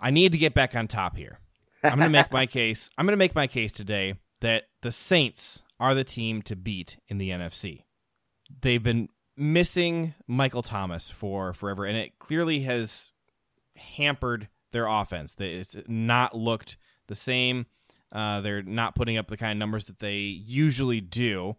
I 0.00 0.10
need 0.10 0.32
to 0.32 0.38
get 0.38 0.54
back 0.54 0.74
on 0.74 0.88
top 0.88 1.16
here. 1.16 1.38
I'm 1.82 1.98
going 1.98 2.10
to 2.10 2.18
make 2.18 2.32
my 2.32 2.46
case. 2.46 2.88
I'm 2.96 3.06
going 3.06 3.12
to 3.12 3.18
make 3.18 3.34
my 3.34 3.46
case 3.46 3.72
today 3.72 4.14
that 4.40 4.64
the 4.82 4.92
Saints 4.92 5.62
are 5.78 5.94
the 5.94 6.04
team 6.04 6.42
to 6.42 6.56
beat 6.56 6.96
in 7.08 7.18
the 7.18 7.30
NFC. 7.30 7.82
They've 8.60 8.82
been 8.82 9.08
missing 9.36 10.14
Michael 10.26 10.62
Thomas 10.62 11.10
for 11.10 11.52
forever, 11.52 11.84
and 11.84 11.96
it 11.96 12.18
clearly 12.18 12.60
has 12.60 13.12
hampered 13.76 14.48
their 14.72 14.86
offense. 14.86 15.34
It's 15.38 15.76
not 15.86 16.36
looked 16.36 16.76
the 17.06 17.14
same. 17.14 17.66
Uh, 18.12 18.40
they're 18.40 18.62
not 18.62 18.94
putting 18.94 19.16
up 19.16 19.28
the 19.28 19.36
kind 19.36 19.52
of 19.52 19.58
numbers 19.58 19.86
that 19.86 19.98
they 19.98 20.16
usually 20.16 21.00
do. 21.00 21.56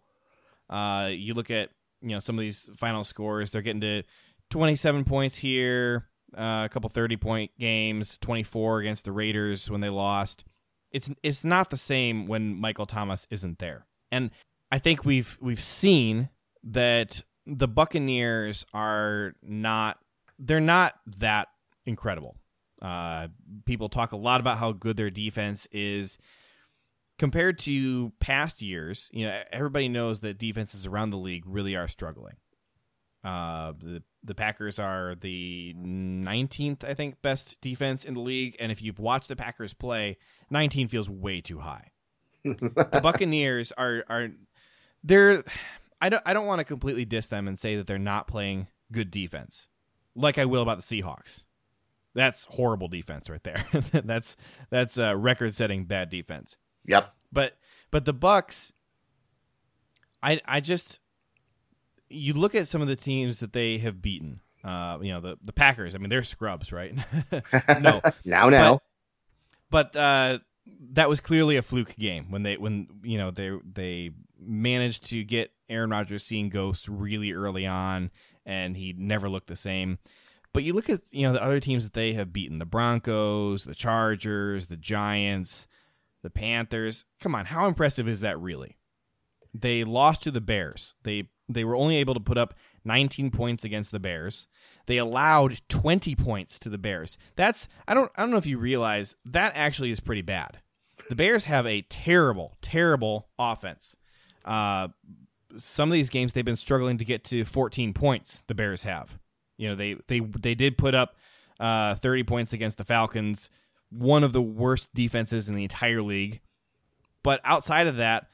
Uh, 0.70 1.10
you 1.12 1.34
look 1.34 1.50
at 1.50 1.70
you 2.00 2.10
know 2.10 2.20
some 2.20 2.36
of 2.36 2.40
these 2.40 2.70
final 2.78 3.04
scores; 3.04 3.50
they're 3.50 3.62
getting 3.62 3.80
to 3.82 4.02
27 4.50 5.04
points 5.04 5.36
here, 5.36 6.06
uh, 6.36 6.62
a 6.64 6.68
couple 6.70 6.88
30 6.88 7.16
point 7.16 7.50
games, 7.58 8.18
24 8.18 8.80
against 8.80 9.04
the 9.04 9.12
Raiders 9.12 9.70
when 9.70 9.80
they 9.80 9.88
lost. 9.88 10.44
It's 10.90 11.10
it's 11.22 11.44
not 11.44 11.70
the 11.70 11.76
same 11.76 12.26
when 12.26 12.54
Michael 12.54 12.86
Thomas 12.86 13.26
isn't 13.30 13.58
there, 13.58 13.86
and 14.10 14.30
I 14.70 14.78
think 14.78 15.04
we've 15.04 15.36
we've 15.40 15.60
seen 15.60 16.30
that 16.64 17.22
the 17.46 17.68
Buccaneers 17.68 18.66
are 18.74 19.34
not 19.42 19.98
they're 20.38 20.60
not 20.60 20.94
that 21.18 21.48
incredible. 21.86 22.36
Uh, 22.82 23.28
people 23.64 23.88
talk 23.88 24.12
a 24.12 24.16
lot 24.16 24.40
about 24.40 24.58
how 24.58 24.72
good 24.72 24.96
their 24.96 25.10
defense 25.10 25.66
is 25.72 26.18
compared 27.18 27.58
to 27.60 28.12
past 28.20 28.62
years. 28.62 29.10
You 29.12 29.26
know, 29.26 29.42
everybody 29.50 29.88
knows 29.88 30.20
that 30.20 30.38
defenses 30.38 30.86
around 30.86 31.10
the 31.10 31.16
league 31.16 31.44
really 31.46 31.74
are 31.74 31.88
struggling. 31.88 32.34
Uh, 33.24 33.72
the 33.80 34.02
the 34.22 34.34
Packers 34.34 34.78
are 34.78 35.14
the 35.14 35.74
19th, 35.76 36.84
I 36.84 36.94
think, 36.94 37.22
best 37.22 37.60
defense 37.60 38.04
in 38.04 38.14
the 38.14 38.20
league, 38.20 38.56
and 38.60 38.70
if 38.70 38.82
you've 38.82 38.98
watched 38.98 39.28
the 39.28 39.36
Packers 39.36 39.72
play, 39.72 40.18
19 40.50 40.88
feels 40.88 41.08
way 41.08 41.40
too 41.40 41.60
high. 41.60 41.92
the 42.44 43.00
Buccaneers 43.02 43.72
are 43.72 44.04
are 44.08 44.28
they're 45.02 45.42
I 46.00 46.08
don't 46.08 46.22
I 46.26 46.34
don't 46.34 46.46
want 46.46 46.60
to 46.60 46.64
completely 46.64 47.04
diss 47.04 47.26
them 47.26 47.48
and 47.48 47.58
say 47.58 47.76
that 47.76 47.86
they're 47.86 47.98
not 47.98 48.26
playing 48.26 48.68
good 48.92 49.10
defense, 49.10 49.68
like 50.14 50.38
I 50.38 50.44
will 50.44 50.62
about 50.62 50.78
the 50.78 51.02
Seahawks. 51.02 51.44
That's 52.14 52.46
horrible 52.46 52.88
defense 52.88 53.28
right 53.28 53.42
there. 53.44 53.64
that's 53.92 54.36
that's 54.70 54.96
a 54.96 55.16
record-setting 55.16 55.84
bad 55.84 56.08
defense. 56.08 56.56
Yep. 56.86 57.12
But 57.32 57.58
but 57.90 58.04
the 58.04 58.12
Bucks, 58.12 58.72
I 60.22 60.40
I 60.46 60.60
just 60.60 61.00
you 62.08 62.32
look 62.32 62.54
at 62.54 62.68
some 62.68 62.80
of 62.80 62.88
the 62.88 62.96
teams 62.96 63.40
that 63.40 63.52
they 63.52 63.78
have 63.78 64.00
beaten. 64.00 64.40
Uh, 64.64 64.98
you 65.00 65.12
know 65.12 65.20
the 65.20 65.38
the 65.42 65.52
Packers. 65.52 65.94
I 65.94 65.98
mean 65.98 66.08
they're 66.08 66.24
scrubs, 66.24 66.72
right? 66.72 66.94
no, 67.80 68.00
now 68.24 68.48
now. 68.48 68.80
But, 69.70 69.92
but 69.92 69.98
uh, 69.98 70.38
that 70.92 71.08
was 71.08 71.20
clearly 71.20 71.56
a 71.56 71.62
fluke 71.62 71.94
game 71.96 72.30
when 72.30 72.42
they 72.42 72.56
when 72.56 72.88
you 73.02 73.18
know 73.18 73.30
they 73.30 73.52
they 73.70 74.10
managed 74.38 75.08
to 75.10 75.24
get 75.24 75.52
Aaron 75.68 75.90
Rodgers 75.90 76.24
seeing 76.24 76.48
ghosts 76.48 76.88
really 76.88 77.32
early 77.32 77.66
on, 77.66 78.10
and 78.44 78.76
he 78.76 78.94
never 78.96 79.28
looked 79.28 79.48
the 79.48 79.56
same. 79.56 79.98
But 80.52 80.64
you 80.64 80.72
look 80.72 80.88
at 80.88 81.02
you 81.10 81.26
know 81.26 81.32
the 81.32 81.42
other 81.42 81.60
teams 81.60 81.84
that 81.84 81.92
they 81.92 82.12
have 82.14 82.32
beaten: 82.32 82.58
the 82.58 82.66
Broncos, 82.66 83.64
the 83.64 83.74
Chargers, 83.74 84.68
the 84.68 84.76
Giants, 84.76 85.66
the 86.22 86.30
Panthers. 86.30 87.04
Come 87.20 87.34
on, 87.34 87.46
how 87.46 87.66
impressive 87.66 88.08
is 88.08 88.20
that 88.20 88.40
really? 88.40 88.78
They 89.54 89.84
lost 89.84 90.22
to 90.22 90.30
the 90.30 90.40
Bears. 90.40 90.94
They 91.02 91.28
they 91.48 91.64
were 91.64 91.76
only 91.76 91.96
able 91.96 92.14
to 92.14 92.20
put 92.20 92.38
up 92.38 92.54
19 92.84 93.30
points 93.30 93.64
against 93.64 93.92
the 93.92 94.00
Bears. 94.00 94.46
They 94.86 94.98
allowed 94.98 95.60
20 95.68 96.14
points 96.14 96.58
to 96.60 96.68
the 96.68 96.78
Bears. 96.78 97.18
That's 97.34 97.68
I 97.86 97.94
don't 97.94 98.10
I 98.16 98.22
don't 98.22 98.30
know 98.30 98.36
if 98.36 98.46
you 98.46 98.58
realize 98.58 99.16
that 99.24 99.52
actually 99.54 99.90
is 99.90 100.00
pretty 100.00 100.22
bad. 100.22 100.60
The 101.08 101.16
Bears 101.16 101.44
have 101.44 101.66
a 101.66 101.82
terrible, 101.82 102.56
terrible 102.62 103.28
offense. 103.38 103.96
Uh, 104.44 104.88
some 105.56 105.88
of 105.88 105.92
these 105.92 106.08
games 106.08 106.32
they've 106.32 106.44
been 106.44 106.56
struggling 106.56 106.98
to 106.98 107.04
get 107.04 107.24
to 107.24 107.44
14 107.44 107.92
points. 107.92 108.42
The 108.46 108.54
Bears 108.54 108.82
have. 108.82 109.18
You 109.56 109.68
know, 109.68 109.74
they 109.74 109.96
they 110.08 110.20
they 110.20 110.54
did 110.54 110.78
put 110.78 110.94
up 110.94 111.16
uh, 111.58 111.94
30 111.96 112.24
points 112.24 112.52
against 112.52 112.78
the 112.78 112.84
Falcons, 112.84 113.50
one 113.90 114.22
of 114.22 114.32
the 114.32 114.42
worst 114.42 114.92
defenses 114.94 115.48
in 115.48 115.54
the 115.54 115.62
entire 115.62 116.02
league. 116.02 116.40
But 117.22 117.40
outside 117.44 117.86
of 117.86 117.96
that, 117.96 118.28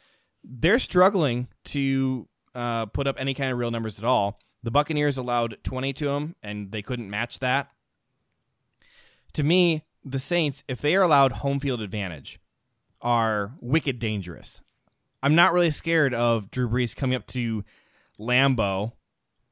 they're 0.44 0.78
struggling 0.78 1.48
to 1.66 2.28
uh, 2.54 2.86
put 2.86 3.06
up 3.06 3.16
any 3.18 3.34
kind 3.34 3.52
of 3.52 3.58
real 3.58 3.70
numbers 3.70 3.98
at 3.98 4.04
all. 4.04 4.38
The 4.62 4.70
Buccaneers 4.70 5.16
allowed 5.16 5.58
20 5.64 5.92
to 5.94 6.04
them, 6.06 6.36
and 6.42 6.70
they 6.70 6.82
couldn't 6.82 7.10
match 7.10 7.40
that. 7.40 7.70
To 9.34 9.42
me, 9.42 9.84
the 10.04 10.18
Saints, 10.18 10.62
if 10.68 10.80
they 10.80 10.94
are 10.94 11.02
allowed 11.02 11.32
home 11.32 11.58
field 11.58 11.80
advantage, 11.80 12.38
are 13.00 13.52
wicked 13.60 13.98
dangerous. 13.98 14.60
I'm 15.22 15.34
not 15.34 15.52
really 15.52 15.70
scared 15.70 16.14
of 16.14 16.50
Drew 16.50 16.68
Brees 16.68 16.94
coming 16.94 17.16
up 17.16 17.26
to 17.28 17.64
Lambeau 18.18 18.92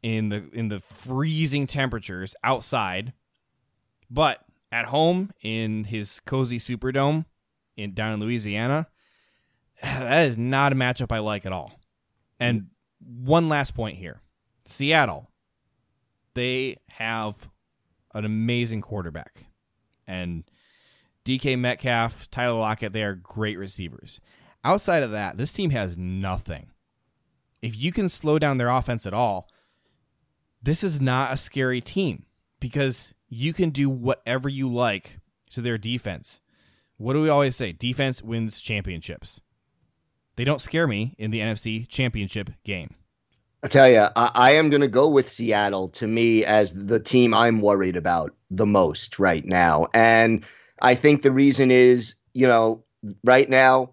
in 0.02 0.28
the 0.30 0.48
in 0.52 0.68
the 0.68 0.80
freezing 0.80 1.66
temperatures 1.66 2.34
outside, 2.42 3.12
but 4.10 4.44
at 4.72 4.86
home 4.86 5.30
in 5.42 5.84
his 5.84 6.20
cozy 6.20 6.58
Superdome 6.58 7.24
in 7.76 7.94
down 7.94 8.14
in 8.14 8.20
Louisiana, 8.20 8.88
that 9.82 10.28
is 10.28 10.38
not 10.38 10.72
a 10.72 10.76
matchup 10.76 11.12
I 11.12 11.18
like 11.18 11.46
at 11.46 11.52
all. 11.52 11.72
And 12.38 12.68
one 12.98 13.48
last 13.48 13.74
point 13.74 13.98
here. 13.98 14.20
Seattle. 14.70 15.30
They 16.34 16.78
have 16.88 17.48
an 18.14 18.24
amazing 18.24 18.80
quarterback. 18.80 19.46
And 20.06 20.44
DK 21.24 21.58
Metcalf, 21.58 22.30
Tyler 22.30 22.58
Lockett, 22.58 22.92
they 22.92 23.02
are 23.02 23.14
great 23.14 23.58
receivers. 23.58 24.20
Outside 24.64 25.02
of 25.02 25.10
that, 25.12 25.36
this 25.36 25.52
team 25.52 25.70
has 25.70 25.96
nothing. 25.96 26.70
If 27.62 27.76
you 27.76 27.92
can 27.92 28.08
slow 28.08 28.38
down 28.38 28.58
their 28.58 28.70
offense 28.70 29.06
at 29.06 29.14
all, 29.14 29.48
this 30.62 30.82
is 30.82 31.00
not 31.00 31.32
a 31.32 31.36
scary 31.36 31.80
team 31.80 32.26
because 32.58 33.14
you 33.28 33.52
can 33.52 33.70
do 33.70 33.88
whatever 33.88 34.48
you 34.48 34.68
like 34.68 35.18
to 35.50 35.60
their 35.60 35.78
defense. 35.78 36.40
What 36.96 37.14
do 37.14 37.22
we 37.22 37.28
always 37.28 37.56
say? 37.56 37.72
Defense 37.72 38.22
wins 38.22 38.60
championships. 38.60 39.40
They 40.36 40.44
don't 40.44 40.60
scare 40.60 40.86
me 40.86 41.14
in 41.18 41.30
the 41.30 41.38
NFC 41.38 41.88
championship 41.88 42.50
game. 42.64 42.94
I 43.62 43.68
tell 43.68 43.90
you, 43.90 44.06
I, 44.16 44.30
I 44.34 44.50
am 44.52 44.70
going 44.70 44.80
to 44.80 44.88
go 44.88 45.08
with 45.08 45.30
Seattle 45.30 45.88
to 45.90 46.06
me 46.06 46.44
as 46.44 46.72
the 46.72 46.98
team 46.98 47.34
I'm 47.34 47.60
worried 47.60 47.96
about 47.96 48.34
the 48.50 48.66
most 48.66 49.18
right 49.18 49.44
now. 49.44 49.86
And 49.92 50.44
I 50.80 50.94
think 50.94 51.22
the 51.22 51.32
reason 51.32 51.70
is, 51.70 52.14
you 52.32 52.46
know, 52.46 52.82
right 53.24 53.50
now, 53.50 53.90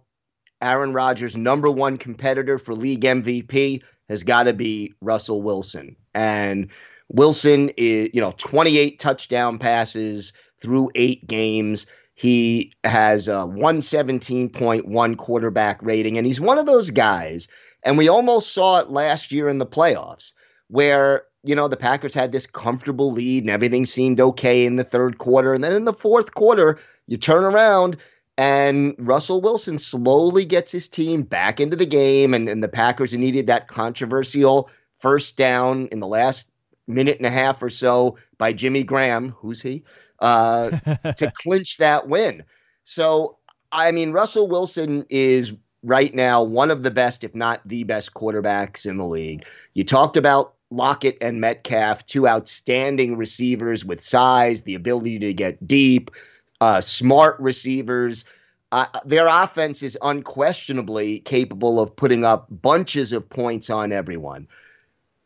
Aaron 0.61 0.93
Rodgers' 0.93 1.35
number 1.35 1.69
one 1.69 1.97
competitor 1.97 2.57
for 2.57 2.73
league 2.73 3.01
MVP 3.01 3.83
has 4.09 4.23
got 4.23 4.43
to 4.43 4.53
be 4.53 4.93
Russell 5.01 5.41
Wilson. 5.41 5.95
And 6.15 6.69
Wilson 7.09 7.69
is, 7.77 8.09
you 8.13 8.21
know, 8.21 8.33
28 8.37 8.99
touchdown 8.99 9.59
passes 9.59 10.31
through 10.61 10.89
eight 10.95 11.27
games. 11.27 11.85
He 12.15 12.73
has 12.83 13.27
a 13.27 13.45
117.1 13.45 15.17
quarterback 15.17 15.83
rating, 15.83 16.17
and 16.17 16.25
he's 16.25 16.41
one 16.41 16.57
of 16.57 16.65
those 16.65 16.89
guys. 16.89 17.47
And 17.87 17.97
we 17.97 18.09
almost 18.09 18.53
saw 18.53 18.79
it 18.79 18.89
last 18.89 19.31
year 19.31 19.47
in 19.47 19.59
the 19.59 19.65
playoffs 19.65 20.33
where, 20.67 21.23
you 21.43 21.55
know, 21.55 21.69
the 21.69 21.77
Packers 21.77 22.13
had 22.13 22.33
this 22.33 22.45
comfortable 22.45 23.13
lead 23.13 23.45
and 23.45 23.49
everything 23.49 23.85
seemed 23.85 24.19
okay 24.19 24.65
in 24.65 24.75
the 24.75 24.83
third 24.83 25.19
quarter. 25.19 25.53
And 25.53 25.63
then 25.63 25.71
in 25.71 25.85
the 25.85 25.93
fourth 25.93 26.33
quarter, 26.33 26.77
you 27.07 27.15
turn 27.15 27.45
around 27.45 27.95
and 28.37 28.93
Russell 28.99 29.39
Wilson 29.39 29.79
slowly 29.79 30.43
gets 30.43 30.69
his 30.69 30.89
team 30.89 31.23
back 31.23 31.61
into 31.61 31.77
the 31.77 31.85
game. 31.85 32.33
And, 32.33 32.49
and 32.49 32.61
the 32.61 32.67
Packers 32.67 33.13
needed 33.13 33.47
that 33.47 33.69
controversial 33.69 34.69
first 34.99 35.37
down 35.37 35.87
in 35.89 36.01
the 36.01 36.07
last 36.07 36.47
minute 36.87 37.15
and 37.19 37.25
a 37.25 37.31
half 37.31 37.63
or 37.63 37.69
so 37.69 38.17
by 38.37 38.51
Jimmy 38.51 38.83
Graham, 38.83 39.29
who's 39.29 39.61
he, 39.61 39.85
uh, 40.19 40.71
to 41.15 41.31
clinch 41.35 41.77
that 41.77 42.09
win. 42.09 42.43
So, 42.83 43.37
I 43.71 43.93
mean, 43.93 44.11
Russell 44.11 44.49
Wilson 44.49 45.05
is 45.09 45.53
right 45.87 46.13
now 46.13 46.43
one 46.43 46.69
of 46.69 46.83
the 46.83 46.91
best, 46.91 47.23
if 47.23 47.33
not 47.33 47.61
the 47.65 47.83
best 47.83 48.13
quarterbacks 48.13 48.85
in 48.85 48.97
the 48.97 49.05
league. 49.05 49.45
You 49.73 49.83
talked 49.83 50.17
about 50.17 50.53
Lockett 50.69 51.17
and 51.21 51.39
Metcalf, 51.39 52.05
two 52.05 52.27
outstanding 52.27 53.15
receivers 53.15 53.85
with 53.85 54.03
size, 54.03 54.63
the 54.63 54.75
ability 54.75 55.17
to 55.19 55.33
get 55.33 55.65
deep, 55.65 56.11
uh, 56.59 56.81
smart 56.81 57.39
receivers. 57.39 58.25
Uh, 58.73 58.85
their 59.05 59.27
offense 59.27 59.81
is 59.81 59.97
unquestionably 60.01 61.19
capable 61.19 61.79
of 61.79 61.95
putting 61.95 62.25
up 62.25 62.47
bunches 62.49 63.13
of 63.13 63.27
points 63.29 63.69
on 63.69 63.93
everyone. 63.93 64.45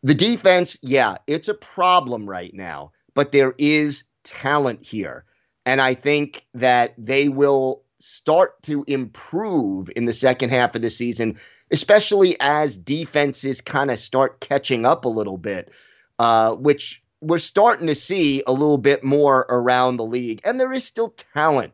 The 0.04 0.14
defense, 0.14 0.78
yeah, 0.80 1.16
it's 1.26 1.48
a 1.48 1.54
problem 1.54 2.28
right 2.28 2.54
now, 2.54 2.92
but 3.14 3.32
there 3.32 3.54
is 3.58 4.04
talent 4.22 4.84
here. 4.84 5.24
And 5.66 5.80
I 5.80 5.94
think 5.94 6.44
that 6.54 6.94
they 6.96 7.28
will 7.28 7.81
start 8.02 8.60
to 8.62 8.84
improve 8.86 9.88
in 9.94 10.06
the 10.06 10.12
second 10.12 10.50
half 10.50 10.74
of 10.74 10.82
the 10.82 10.90
season, 10.90 11.38
especially 11.70 12.36
as 12.40 12.76
defenses 12.76 13.60
kind 13.60 13.90
of 13.90 13.98
start 13.98 14.40
catching 14.40 14.84
up 14.84 15.04
a 15.04 15.08
little 15.08 15.38
bit, 15.38 15.70
uh, 16.18 16.54
which 16.54 17.02
we're 17.20 17.38
starting 17.38 17.86
to 17.86 17.94
see 17.94 18.42
a 18.46 18.52
little 18.52 18.78
bit 18.78 19.04
more 19.04 19.46
around 19.48 19.96
the 19.96 20.04
league. 20.04 20.40
And 20.44 20.58
there 20.58 20.72
is 20.72 20.84
still 20.84 21.14
talent 21.32 21.72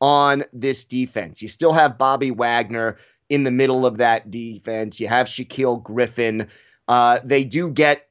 on 0.00 0.44
this 0.52 0.84
defense. 0.84 1.40
You 1.40 1.48
still 1.48 1.72
have 1.72 1.98
Bobby 1.98 2.32
Wagner 2.32 2.98
in 3.28 3.44
the 3.44 3.50
middle 3.50 3.86
of 3.86 3.98
that 3.98 4.30
defense. 4.30 4.98
You 4.98 5.06
have 5.08 5.26
Shaquill 5.26 5.82
Griffin. 5.82 6.48
Uh, 6.88 7.20
they 7.22 7.44
do 7.44 7.70
get 7.70 8.08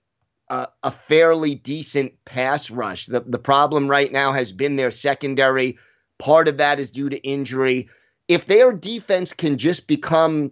a, 0.49 0.67
a 0.83 0.91
fairly 0.91 1.55
decent 1.55 2.13
pass 2.25 2.69
rush. 2.69 3.07
The, 3.07 3.21
the 3.21 3.39
problem 3.39 3.89
right 3.89 4.11
now 4.11 4.31
has 4.31 4.51
been 4.51 4.77
their 4.77 4.91
secondary. 4.91 5.77
Part 6.19 6.47
of 6.47 6.57
that 6.57 6.79
is 6.79 6.89
due 6.89 7.09
to 7.09 7.17
injury. 7.17 7.89
If 8.27 8.45
their 8.45 8.71
defense 8.71 9.33
can 9.33 9.57
just 9.57 9.87
become 9.87 10.51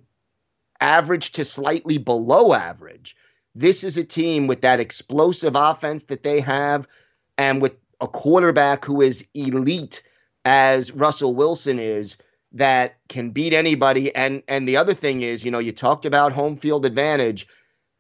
average 0.80 1.32
to 1.34 1.46
slightly 1.46 1.98
below 1.98 2.54
average, 2.54 3.16
this 3.56 3.84
is 3.84 3.98
a 3.98 4.04
team 4.04 4.48
with 4.48 4.62
that 4.62 4.80
explosive 4.80 5.56
offense 5.56 6.06
that 6.06 6.24
they 6.24 6.40
have 6.42 6.88
and 7.38 7.62
with 7.62 7.76
a 8.02 8.08
quarterback 8.08 8.86
who 8.86 9.02
is 9.02 9.26
elite 9.34 10.04
as 10.44 10.92
Russell 10.92 11.34
Wilson 11.34 11.80
is 11.80 12.18
that 12.52 12.98
can 13.10 13.32
beat 13.32 13.54
anybody 13.54 14.16
and 14.16 14.44
and 14.48 14.68
the 14.68 14.78
other 14.78 14.94
thing 14.94 15.22
is, 15.22 15.44
you 15.44 15.52
know, 15.52 15.60
you 15.60 15.72
talked 15.72 16.06
about 16.06 16.32
home 16.32 16.56
field 16.56 16.86
advantage 16.86 17.48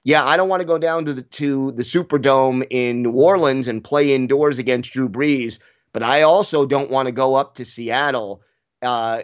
yeah, 0.05 0.23
I 0.23 0.37
don't 0.37 0.49
want 0.49 0.61
to 0.61 0.67
go 0.67 0.77
down 0.77 1.03
to 1.05 1.13
the 1.13 1.23
to 1.23 1.71
the 1.71 1.83
Superdome 1.83 2.65
in 2.69 3.01
New 3.01 3.11
Orleans 3.11 3.67
and 3.67 3.83
play 3.83 4.13
indoors 4.13 4.59
against 4.59 4.91
Drew 4.93 5.09
Brees, 5.09 5.57
but 5.95 6.03
I 6.03 6.23
also 6.23 6.65
don't 6.65 6.91
want 6.91 7.05
to 7.05 7.13
go 7.13 7.35
up 7.35 7.55
to 7.55 7.63
Seattle 7.63 8.41
uh, 8.81 9.21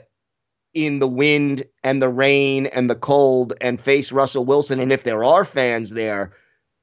in 0.74 1.00
the 1.00 1.08
wind 1.08 1.66
and 1.84 2.02
the 2.02 2.08
rain 2.08 2.68
and 2.68 2.90
the 2.90 2.96
cold 2.96 3.54
and 3.60 3.82
face 3.82 4.14
Russell 4.14 4.46
Wilson. 4.46 4.80
And 4.80 4.90
if 4.90 5.04
there 5.04 5.22
are 5.22 5.44
fans 5.44 5.90
there, 5.90 6.32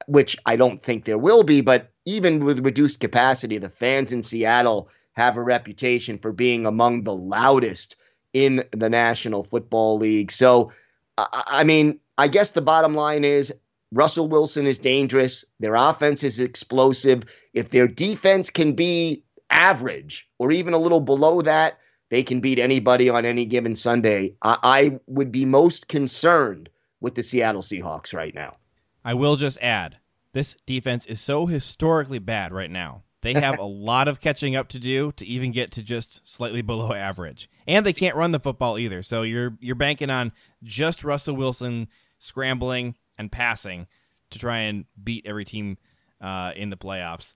which 0.05 0.37
I 0.45 0.57
don't 0.57 0.83
think 0.83 1.05
there 1.05 1.17
will 1.17 1.41
be, 1.41 1.61
but 1.61 1.91
even 2.05 2.45
with 2.45 2.63
reduced 2.63 2.99
capacity, 2.99 3.57
the 3.57 3.71
fans 3.71 4.11
in 4.11 4.21
Seattle 4.21 4.89
have 5.13 5.37
a 5.37 5.41
reputation 5.41 6.19
for 6.19 6.31
being 6.31 6.67
among 6.67 7.03
the 7.03 7.15
loudest 7.15 7.95
in 8.31 8.63
the 8.71 8.91
National 8.91 9.43
Football 9.43 9.97
League. 9.97 10.31
So, 10.31 10.71
I 11.17 11.63
mean, 11.63 11.99
I 12.19 12.27
guess 12.27 12.51
the 12.51 12.61
bottom 12.61 12.93
line 12.93 13.25
is 13.25 13.51
Russell 13.91 14.27
Wilson 14.27 14.67
is 14.67 14.77
dangerous. 14.77 15.43
Their 15.59 15.73
offense 15.73 16.23
is 16.23 16.39
explosive. 16.39 17.23
If 17.55 17.71
their 17.71 17.87
defense 17.87 18.51
can 18.51 18.73
be 18.73 19.23
average 19.49 20.27
or 20.37 20.51
even 20.51 20.73
a 20.73 20.77
little 20.77 21.01
below 21.01 21.41
that, 21.41 21.79
they 22.09 22.23
can 22.23 22.41
beat 22.41 22.59
anybody 22.59 23.09
on 23.09 23.25
any 23.25 23.45
given 23.45 23.75
Sunday. 23.75 24.35
I, 24.41 24.57
I 24.63 24.99
would 25.07 25.31
be 25.31 25.45
most 25.45 25.87
concerned 25.87 26.69
with 27.01 27.15
the 27.15 27.23
Seattle 27.23 27.61
Seahawks 27.61 28.13
right 28.13 28.33
now. 28.33 28.57
I 29.05 29.13
will 29.13 29.35
just 29.35 29.59
add 29.61 29.97
this 30.33 30.55
defense 30.65 31.05
is 31.05 31.19
so 31.19 31.45
historically 31.45 32.19
bad 32.19 32.51
right 32.51 32.69
now. 32.69 33.03
They 33.21 33.33
have 33.33 33.59
a 33.59 33.63
lot 33.63 34.07
of 34.07 34.21
catching 34.21 34.55
up 34.55 34.67
to 34.69 34.79
do 34.79 35.11
to 35.13 35.25
even 35.25 35.51
get 35.51 35.71
to 35.71 35.83
just 35.83 36.27
slightly 36.27 36.61
below 36.61 36.93
average. 36.93 37.49
And 37.67 37.85
they 37.85 37.93
can't 37.93 38.15
run 38.15 38.31
the 38.31 38.39
football 38.39 38.77
either. 38.77 39.03
So 39.03 39.23
you're 39.23 39.57
you're 39.59 39.75
banking 39.75 40.09
on 40.09 40.31
just 40.63 41.03
Russell 41.03 41.35
Wilson 41.35 41.87
scrambling 42.17 42.95
and 43.17 43.31
passing 43.31 43.87
to 44.29 44.39
try 44.39 44.59
and 44.59 44.85
beat 45.01 45.25
every 45.25 45.45
team 45.45 45.77
uh, 46.21 46.51
in 46.55 46.69
the 46.69 46.77
playoffs. 46.77 47.35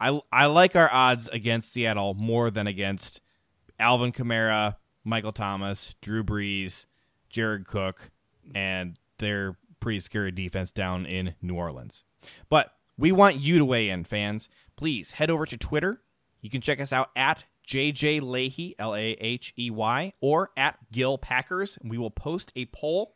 I 0.00 0.20
I 0.32 0.46
like 0.46 0.74
our 0.74 0.90
odds 0.92 1.28
against 1.28 1.72
Seattle 1.72 2.14
more 2.14 2.50
than 2.50 2.66
against 2.66 3.20
Alvin 3.78 4.12
Kamara, 4.12 4.76
Michael 5.04 5.32
Thomas, 5.32 5.94
Drew 6.00 6.24
Brees, 6.24 6.86
Jared 7.28 7.66
Cook, 7.66 8.10
and 8.54 8.98
their 9.18 9.56
pretty 9.78 10.00
scary 10.00 10.30
defense 10.30 10.70
down 10.70 11.06
in 11.06 11.34
New 11.42 11.54
Orleans. 11.54 12.04
But 12.48 12.72
we 12.96 13.12
want 13.12 13.36
you 13.36 13.58
to 13.58 13.64
weigh 13.64 13.88
in, 13.88 14.04
fans. 14.04 14.48
Please 14.76 15.12
head 15.12 15.30
over 15.30 15.46
to 15.46 15.56
Twitter. 15.56 16.02
You 16.40 16.50
can 16.50 16.60
check 16.60 16.80
us 16.80 16.92
out 16.92 17.10
at 17.14 17.44
JJ 17.66 18.20
Lahey, 18.20 18.74
L 18.78 18.94
A 18.94 19.12
H 19.12 19.52
E 19.58 19.70
Y, 19.70 20.12
or 20.20 20.50
at 20.56 20.78
Gil 20.90 21.18
Packers. 21.18 21.78
We 21.84 21.98
will 21.98 22.10
post 22.10 22.52
a 22.56 22.66
poll 22.66 23.14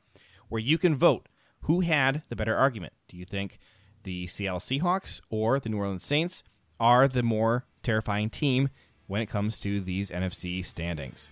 where 0.49 0.61
you 0.61 0.79
can 0.79 0.95
vote 0.95 1.29
who 1.65 1.81
had 1.81 2.23
the 2.29 2.37
better 2.37 2.57
argument? 2.57 2.93
Do 3.09 3.17
you 3.17 3.25
think 3.25 3.59
the 4.03 4.27
Seattle 4.27 4.61
Seahawks 4.61 5.21
or 5.31 5.59
the 5.59 5.71
New 5.71 5.79
Orleans 5.79 6.05
Saints 6.05 6.45
are 6.81 7.09
the 7.09 7.23
more 7.23 7.65
terrifying 7.83 8.31
team 8.31 8.71
when 9.07 9.21
it 9.23 9.27
comes 9.27 9.59
to 9.61 9.81
these 9.81 10.11
NFC 10.11 10.65
standings? 10.65 11.31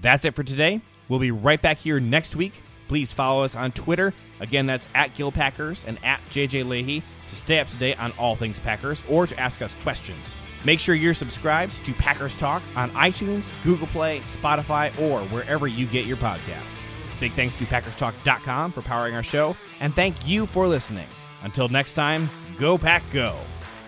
That's 0.00 0.24
it 0.24 0.34
for 0.34 0.42
today. 0.42 0.80
We'll 1.08 1.20
be 1.20 1.30
right 1.30 1.60
back 1.60 1.78
here 1.78 2.00
next 2.00 2.36
week. 2.36 2.62
Please 2.88 3.12
follow 3.12 3.44
us 3.44 3.56
on 3.56 3.72
Twitter. 3.72 4.12
Again, 4.40 4.66
that's 4.66 4.88
at 4.94 5.14
Gil 5.14 5.32
Packers 5.32 5.84
and 5.84 5.98
at 6.04 6.20
JJ 6.30 6.64
Lahey 6.64 7.02
to 7.30 7.36
stay 7.36 7.58
up 7.58 7.68
to 7.68 7.76
date 7.76 8.00
on 8.00 8.12
all 8.18 8.36
things 8.36 8.58
Packers 8.58 9.02
or 9.08 9.26
to 9.26 9.38
ask 9.38 9.62
us 9.62 9.74
questions. 9.82 10.34
Make 10.64 10.80
sure 10.80 10.94
you're 10.94 11.14
subscribed 11.14 11.84
to 11.84 11.92
Packers 11.94 12.34
Talk 12.34 12.62
on 12.74 12.90
iTunes, 12.92 13.50
Google 13.64 13.86
Play, 13.88 14.20
Spotify, 14.20 14.98
or 15.00 15.20
wherever 15.28 15.66
you 15.66 15.86
get 15.86 16.06
your 16.06 16.16
podcasts. 16.16 16.80
Big 17.20 17.32
thanks 17.32 17.58
to 17.58 17.64
PackersTalk.com 17.64 18.72
for 18.72 18.82
powering 18.82 19.14
our 19.14 19.22
show, 19.22 19.56
and 19.80 19.94
thank 19.94 20.26
you 20.26 20.46
for 20.46 20.66
listening. 20.66 21.06
Until 21.42 21.68
next 21.68 21.92
time, 21.92 22.28
go 22.58 22.78
Pack 22.78 23.02
Go. 23.12 23.38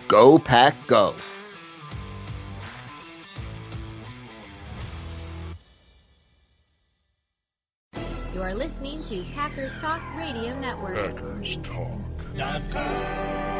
Go 0.09 0.38
Pack 0.38 0.75
Go. 0.87 1.14
You 8.35 8.42
are 8.42 8.55
listening 8.55 9.03
to 9.05 9.25
Packers 9.35 9.77
Talk 9.79 10.03
Radio 10.16 10.59
Network. 10.61 10.95
Packers 11.16 11.59
Talk. 11.62 13.56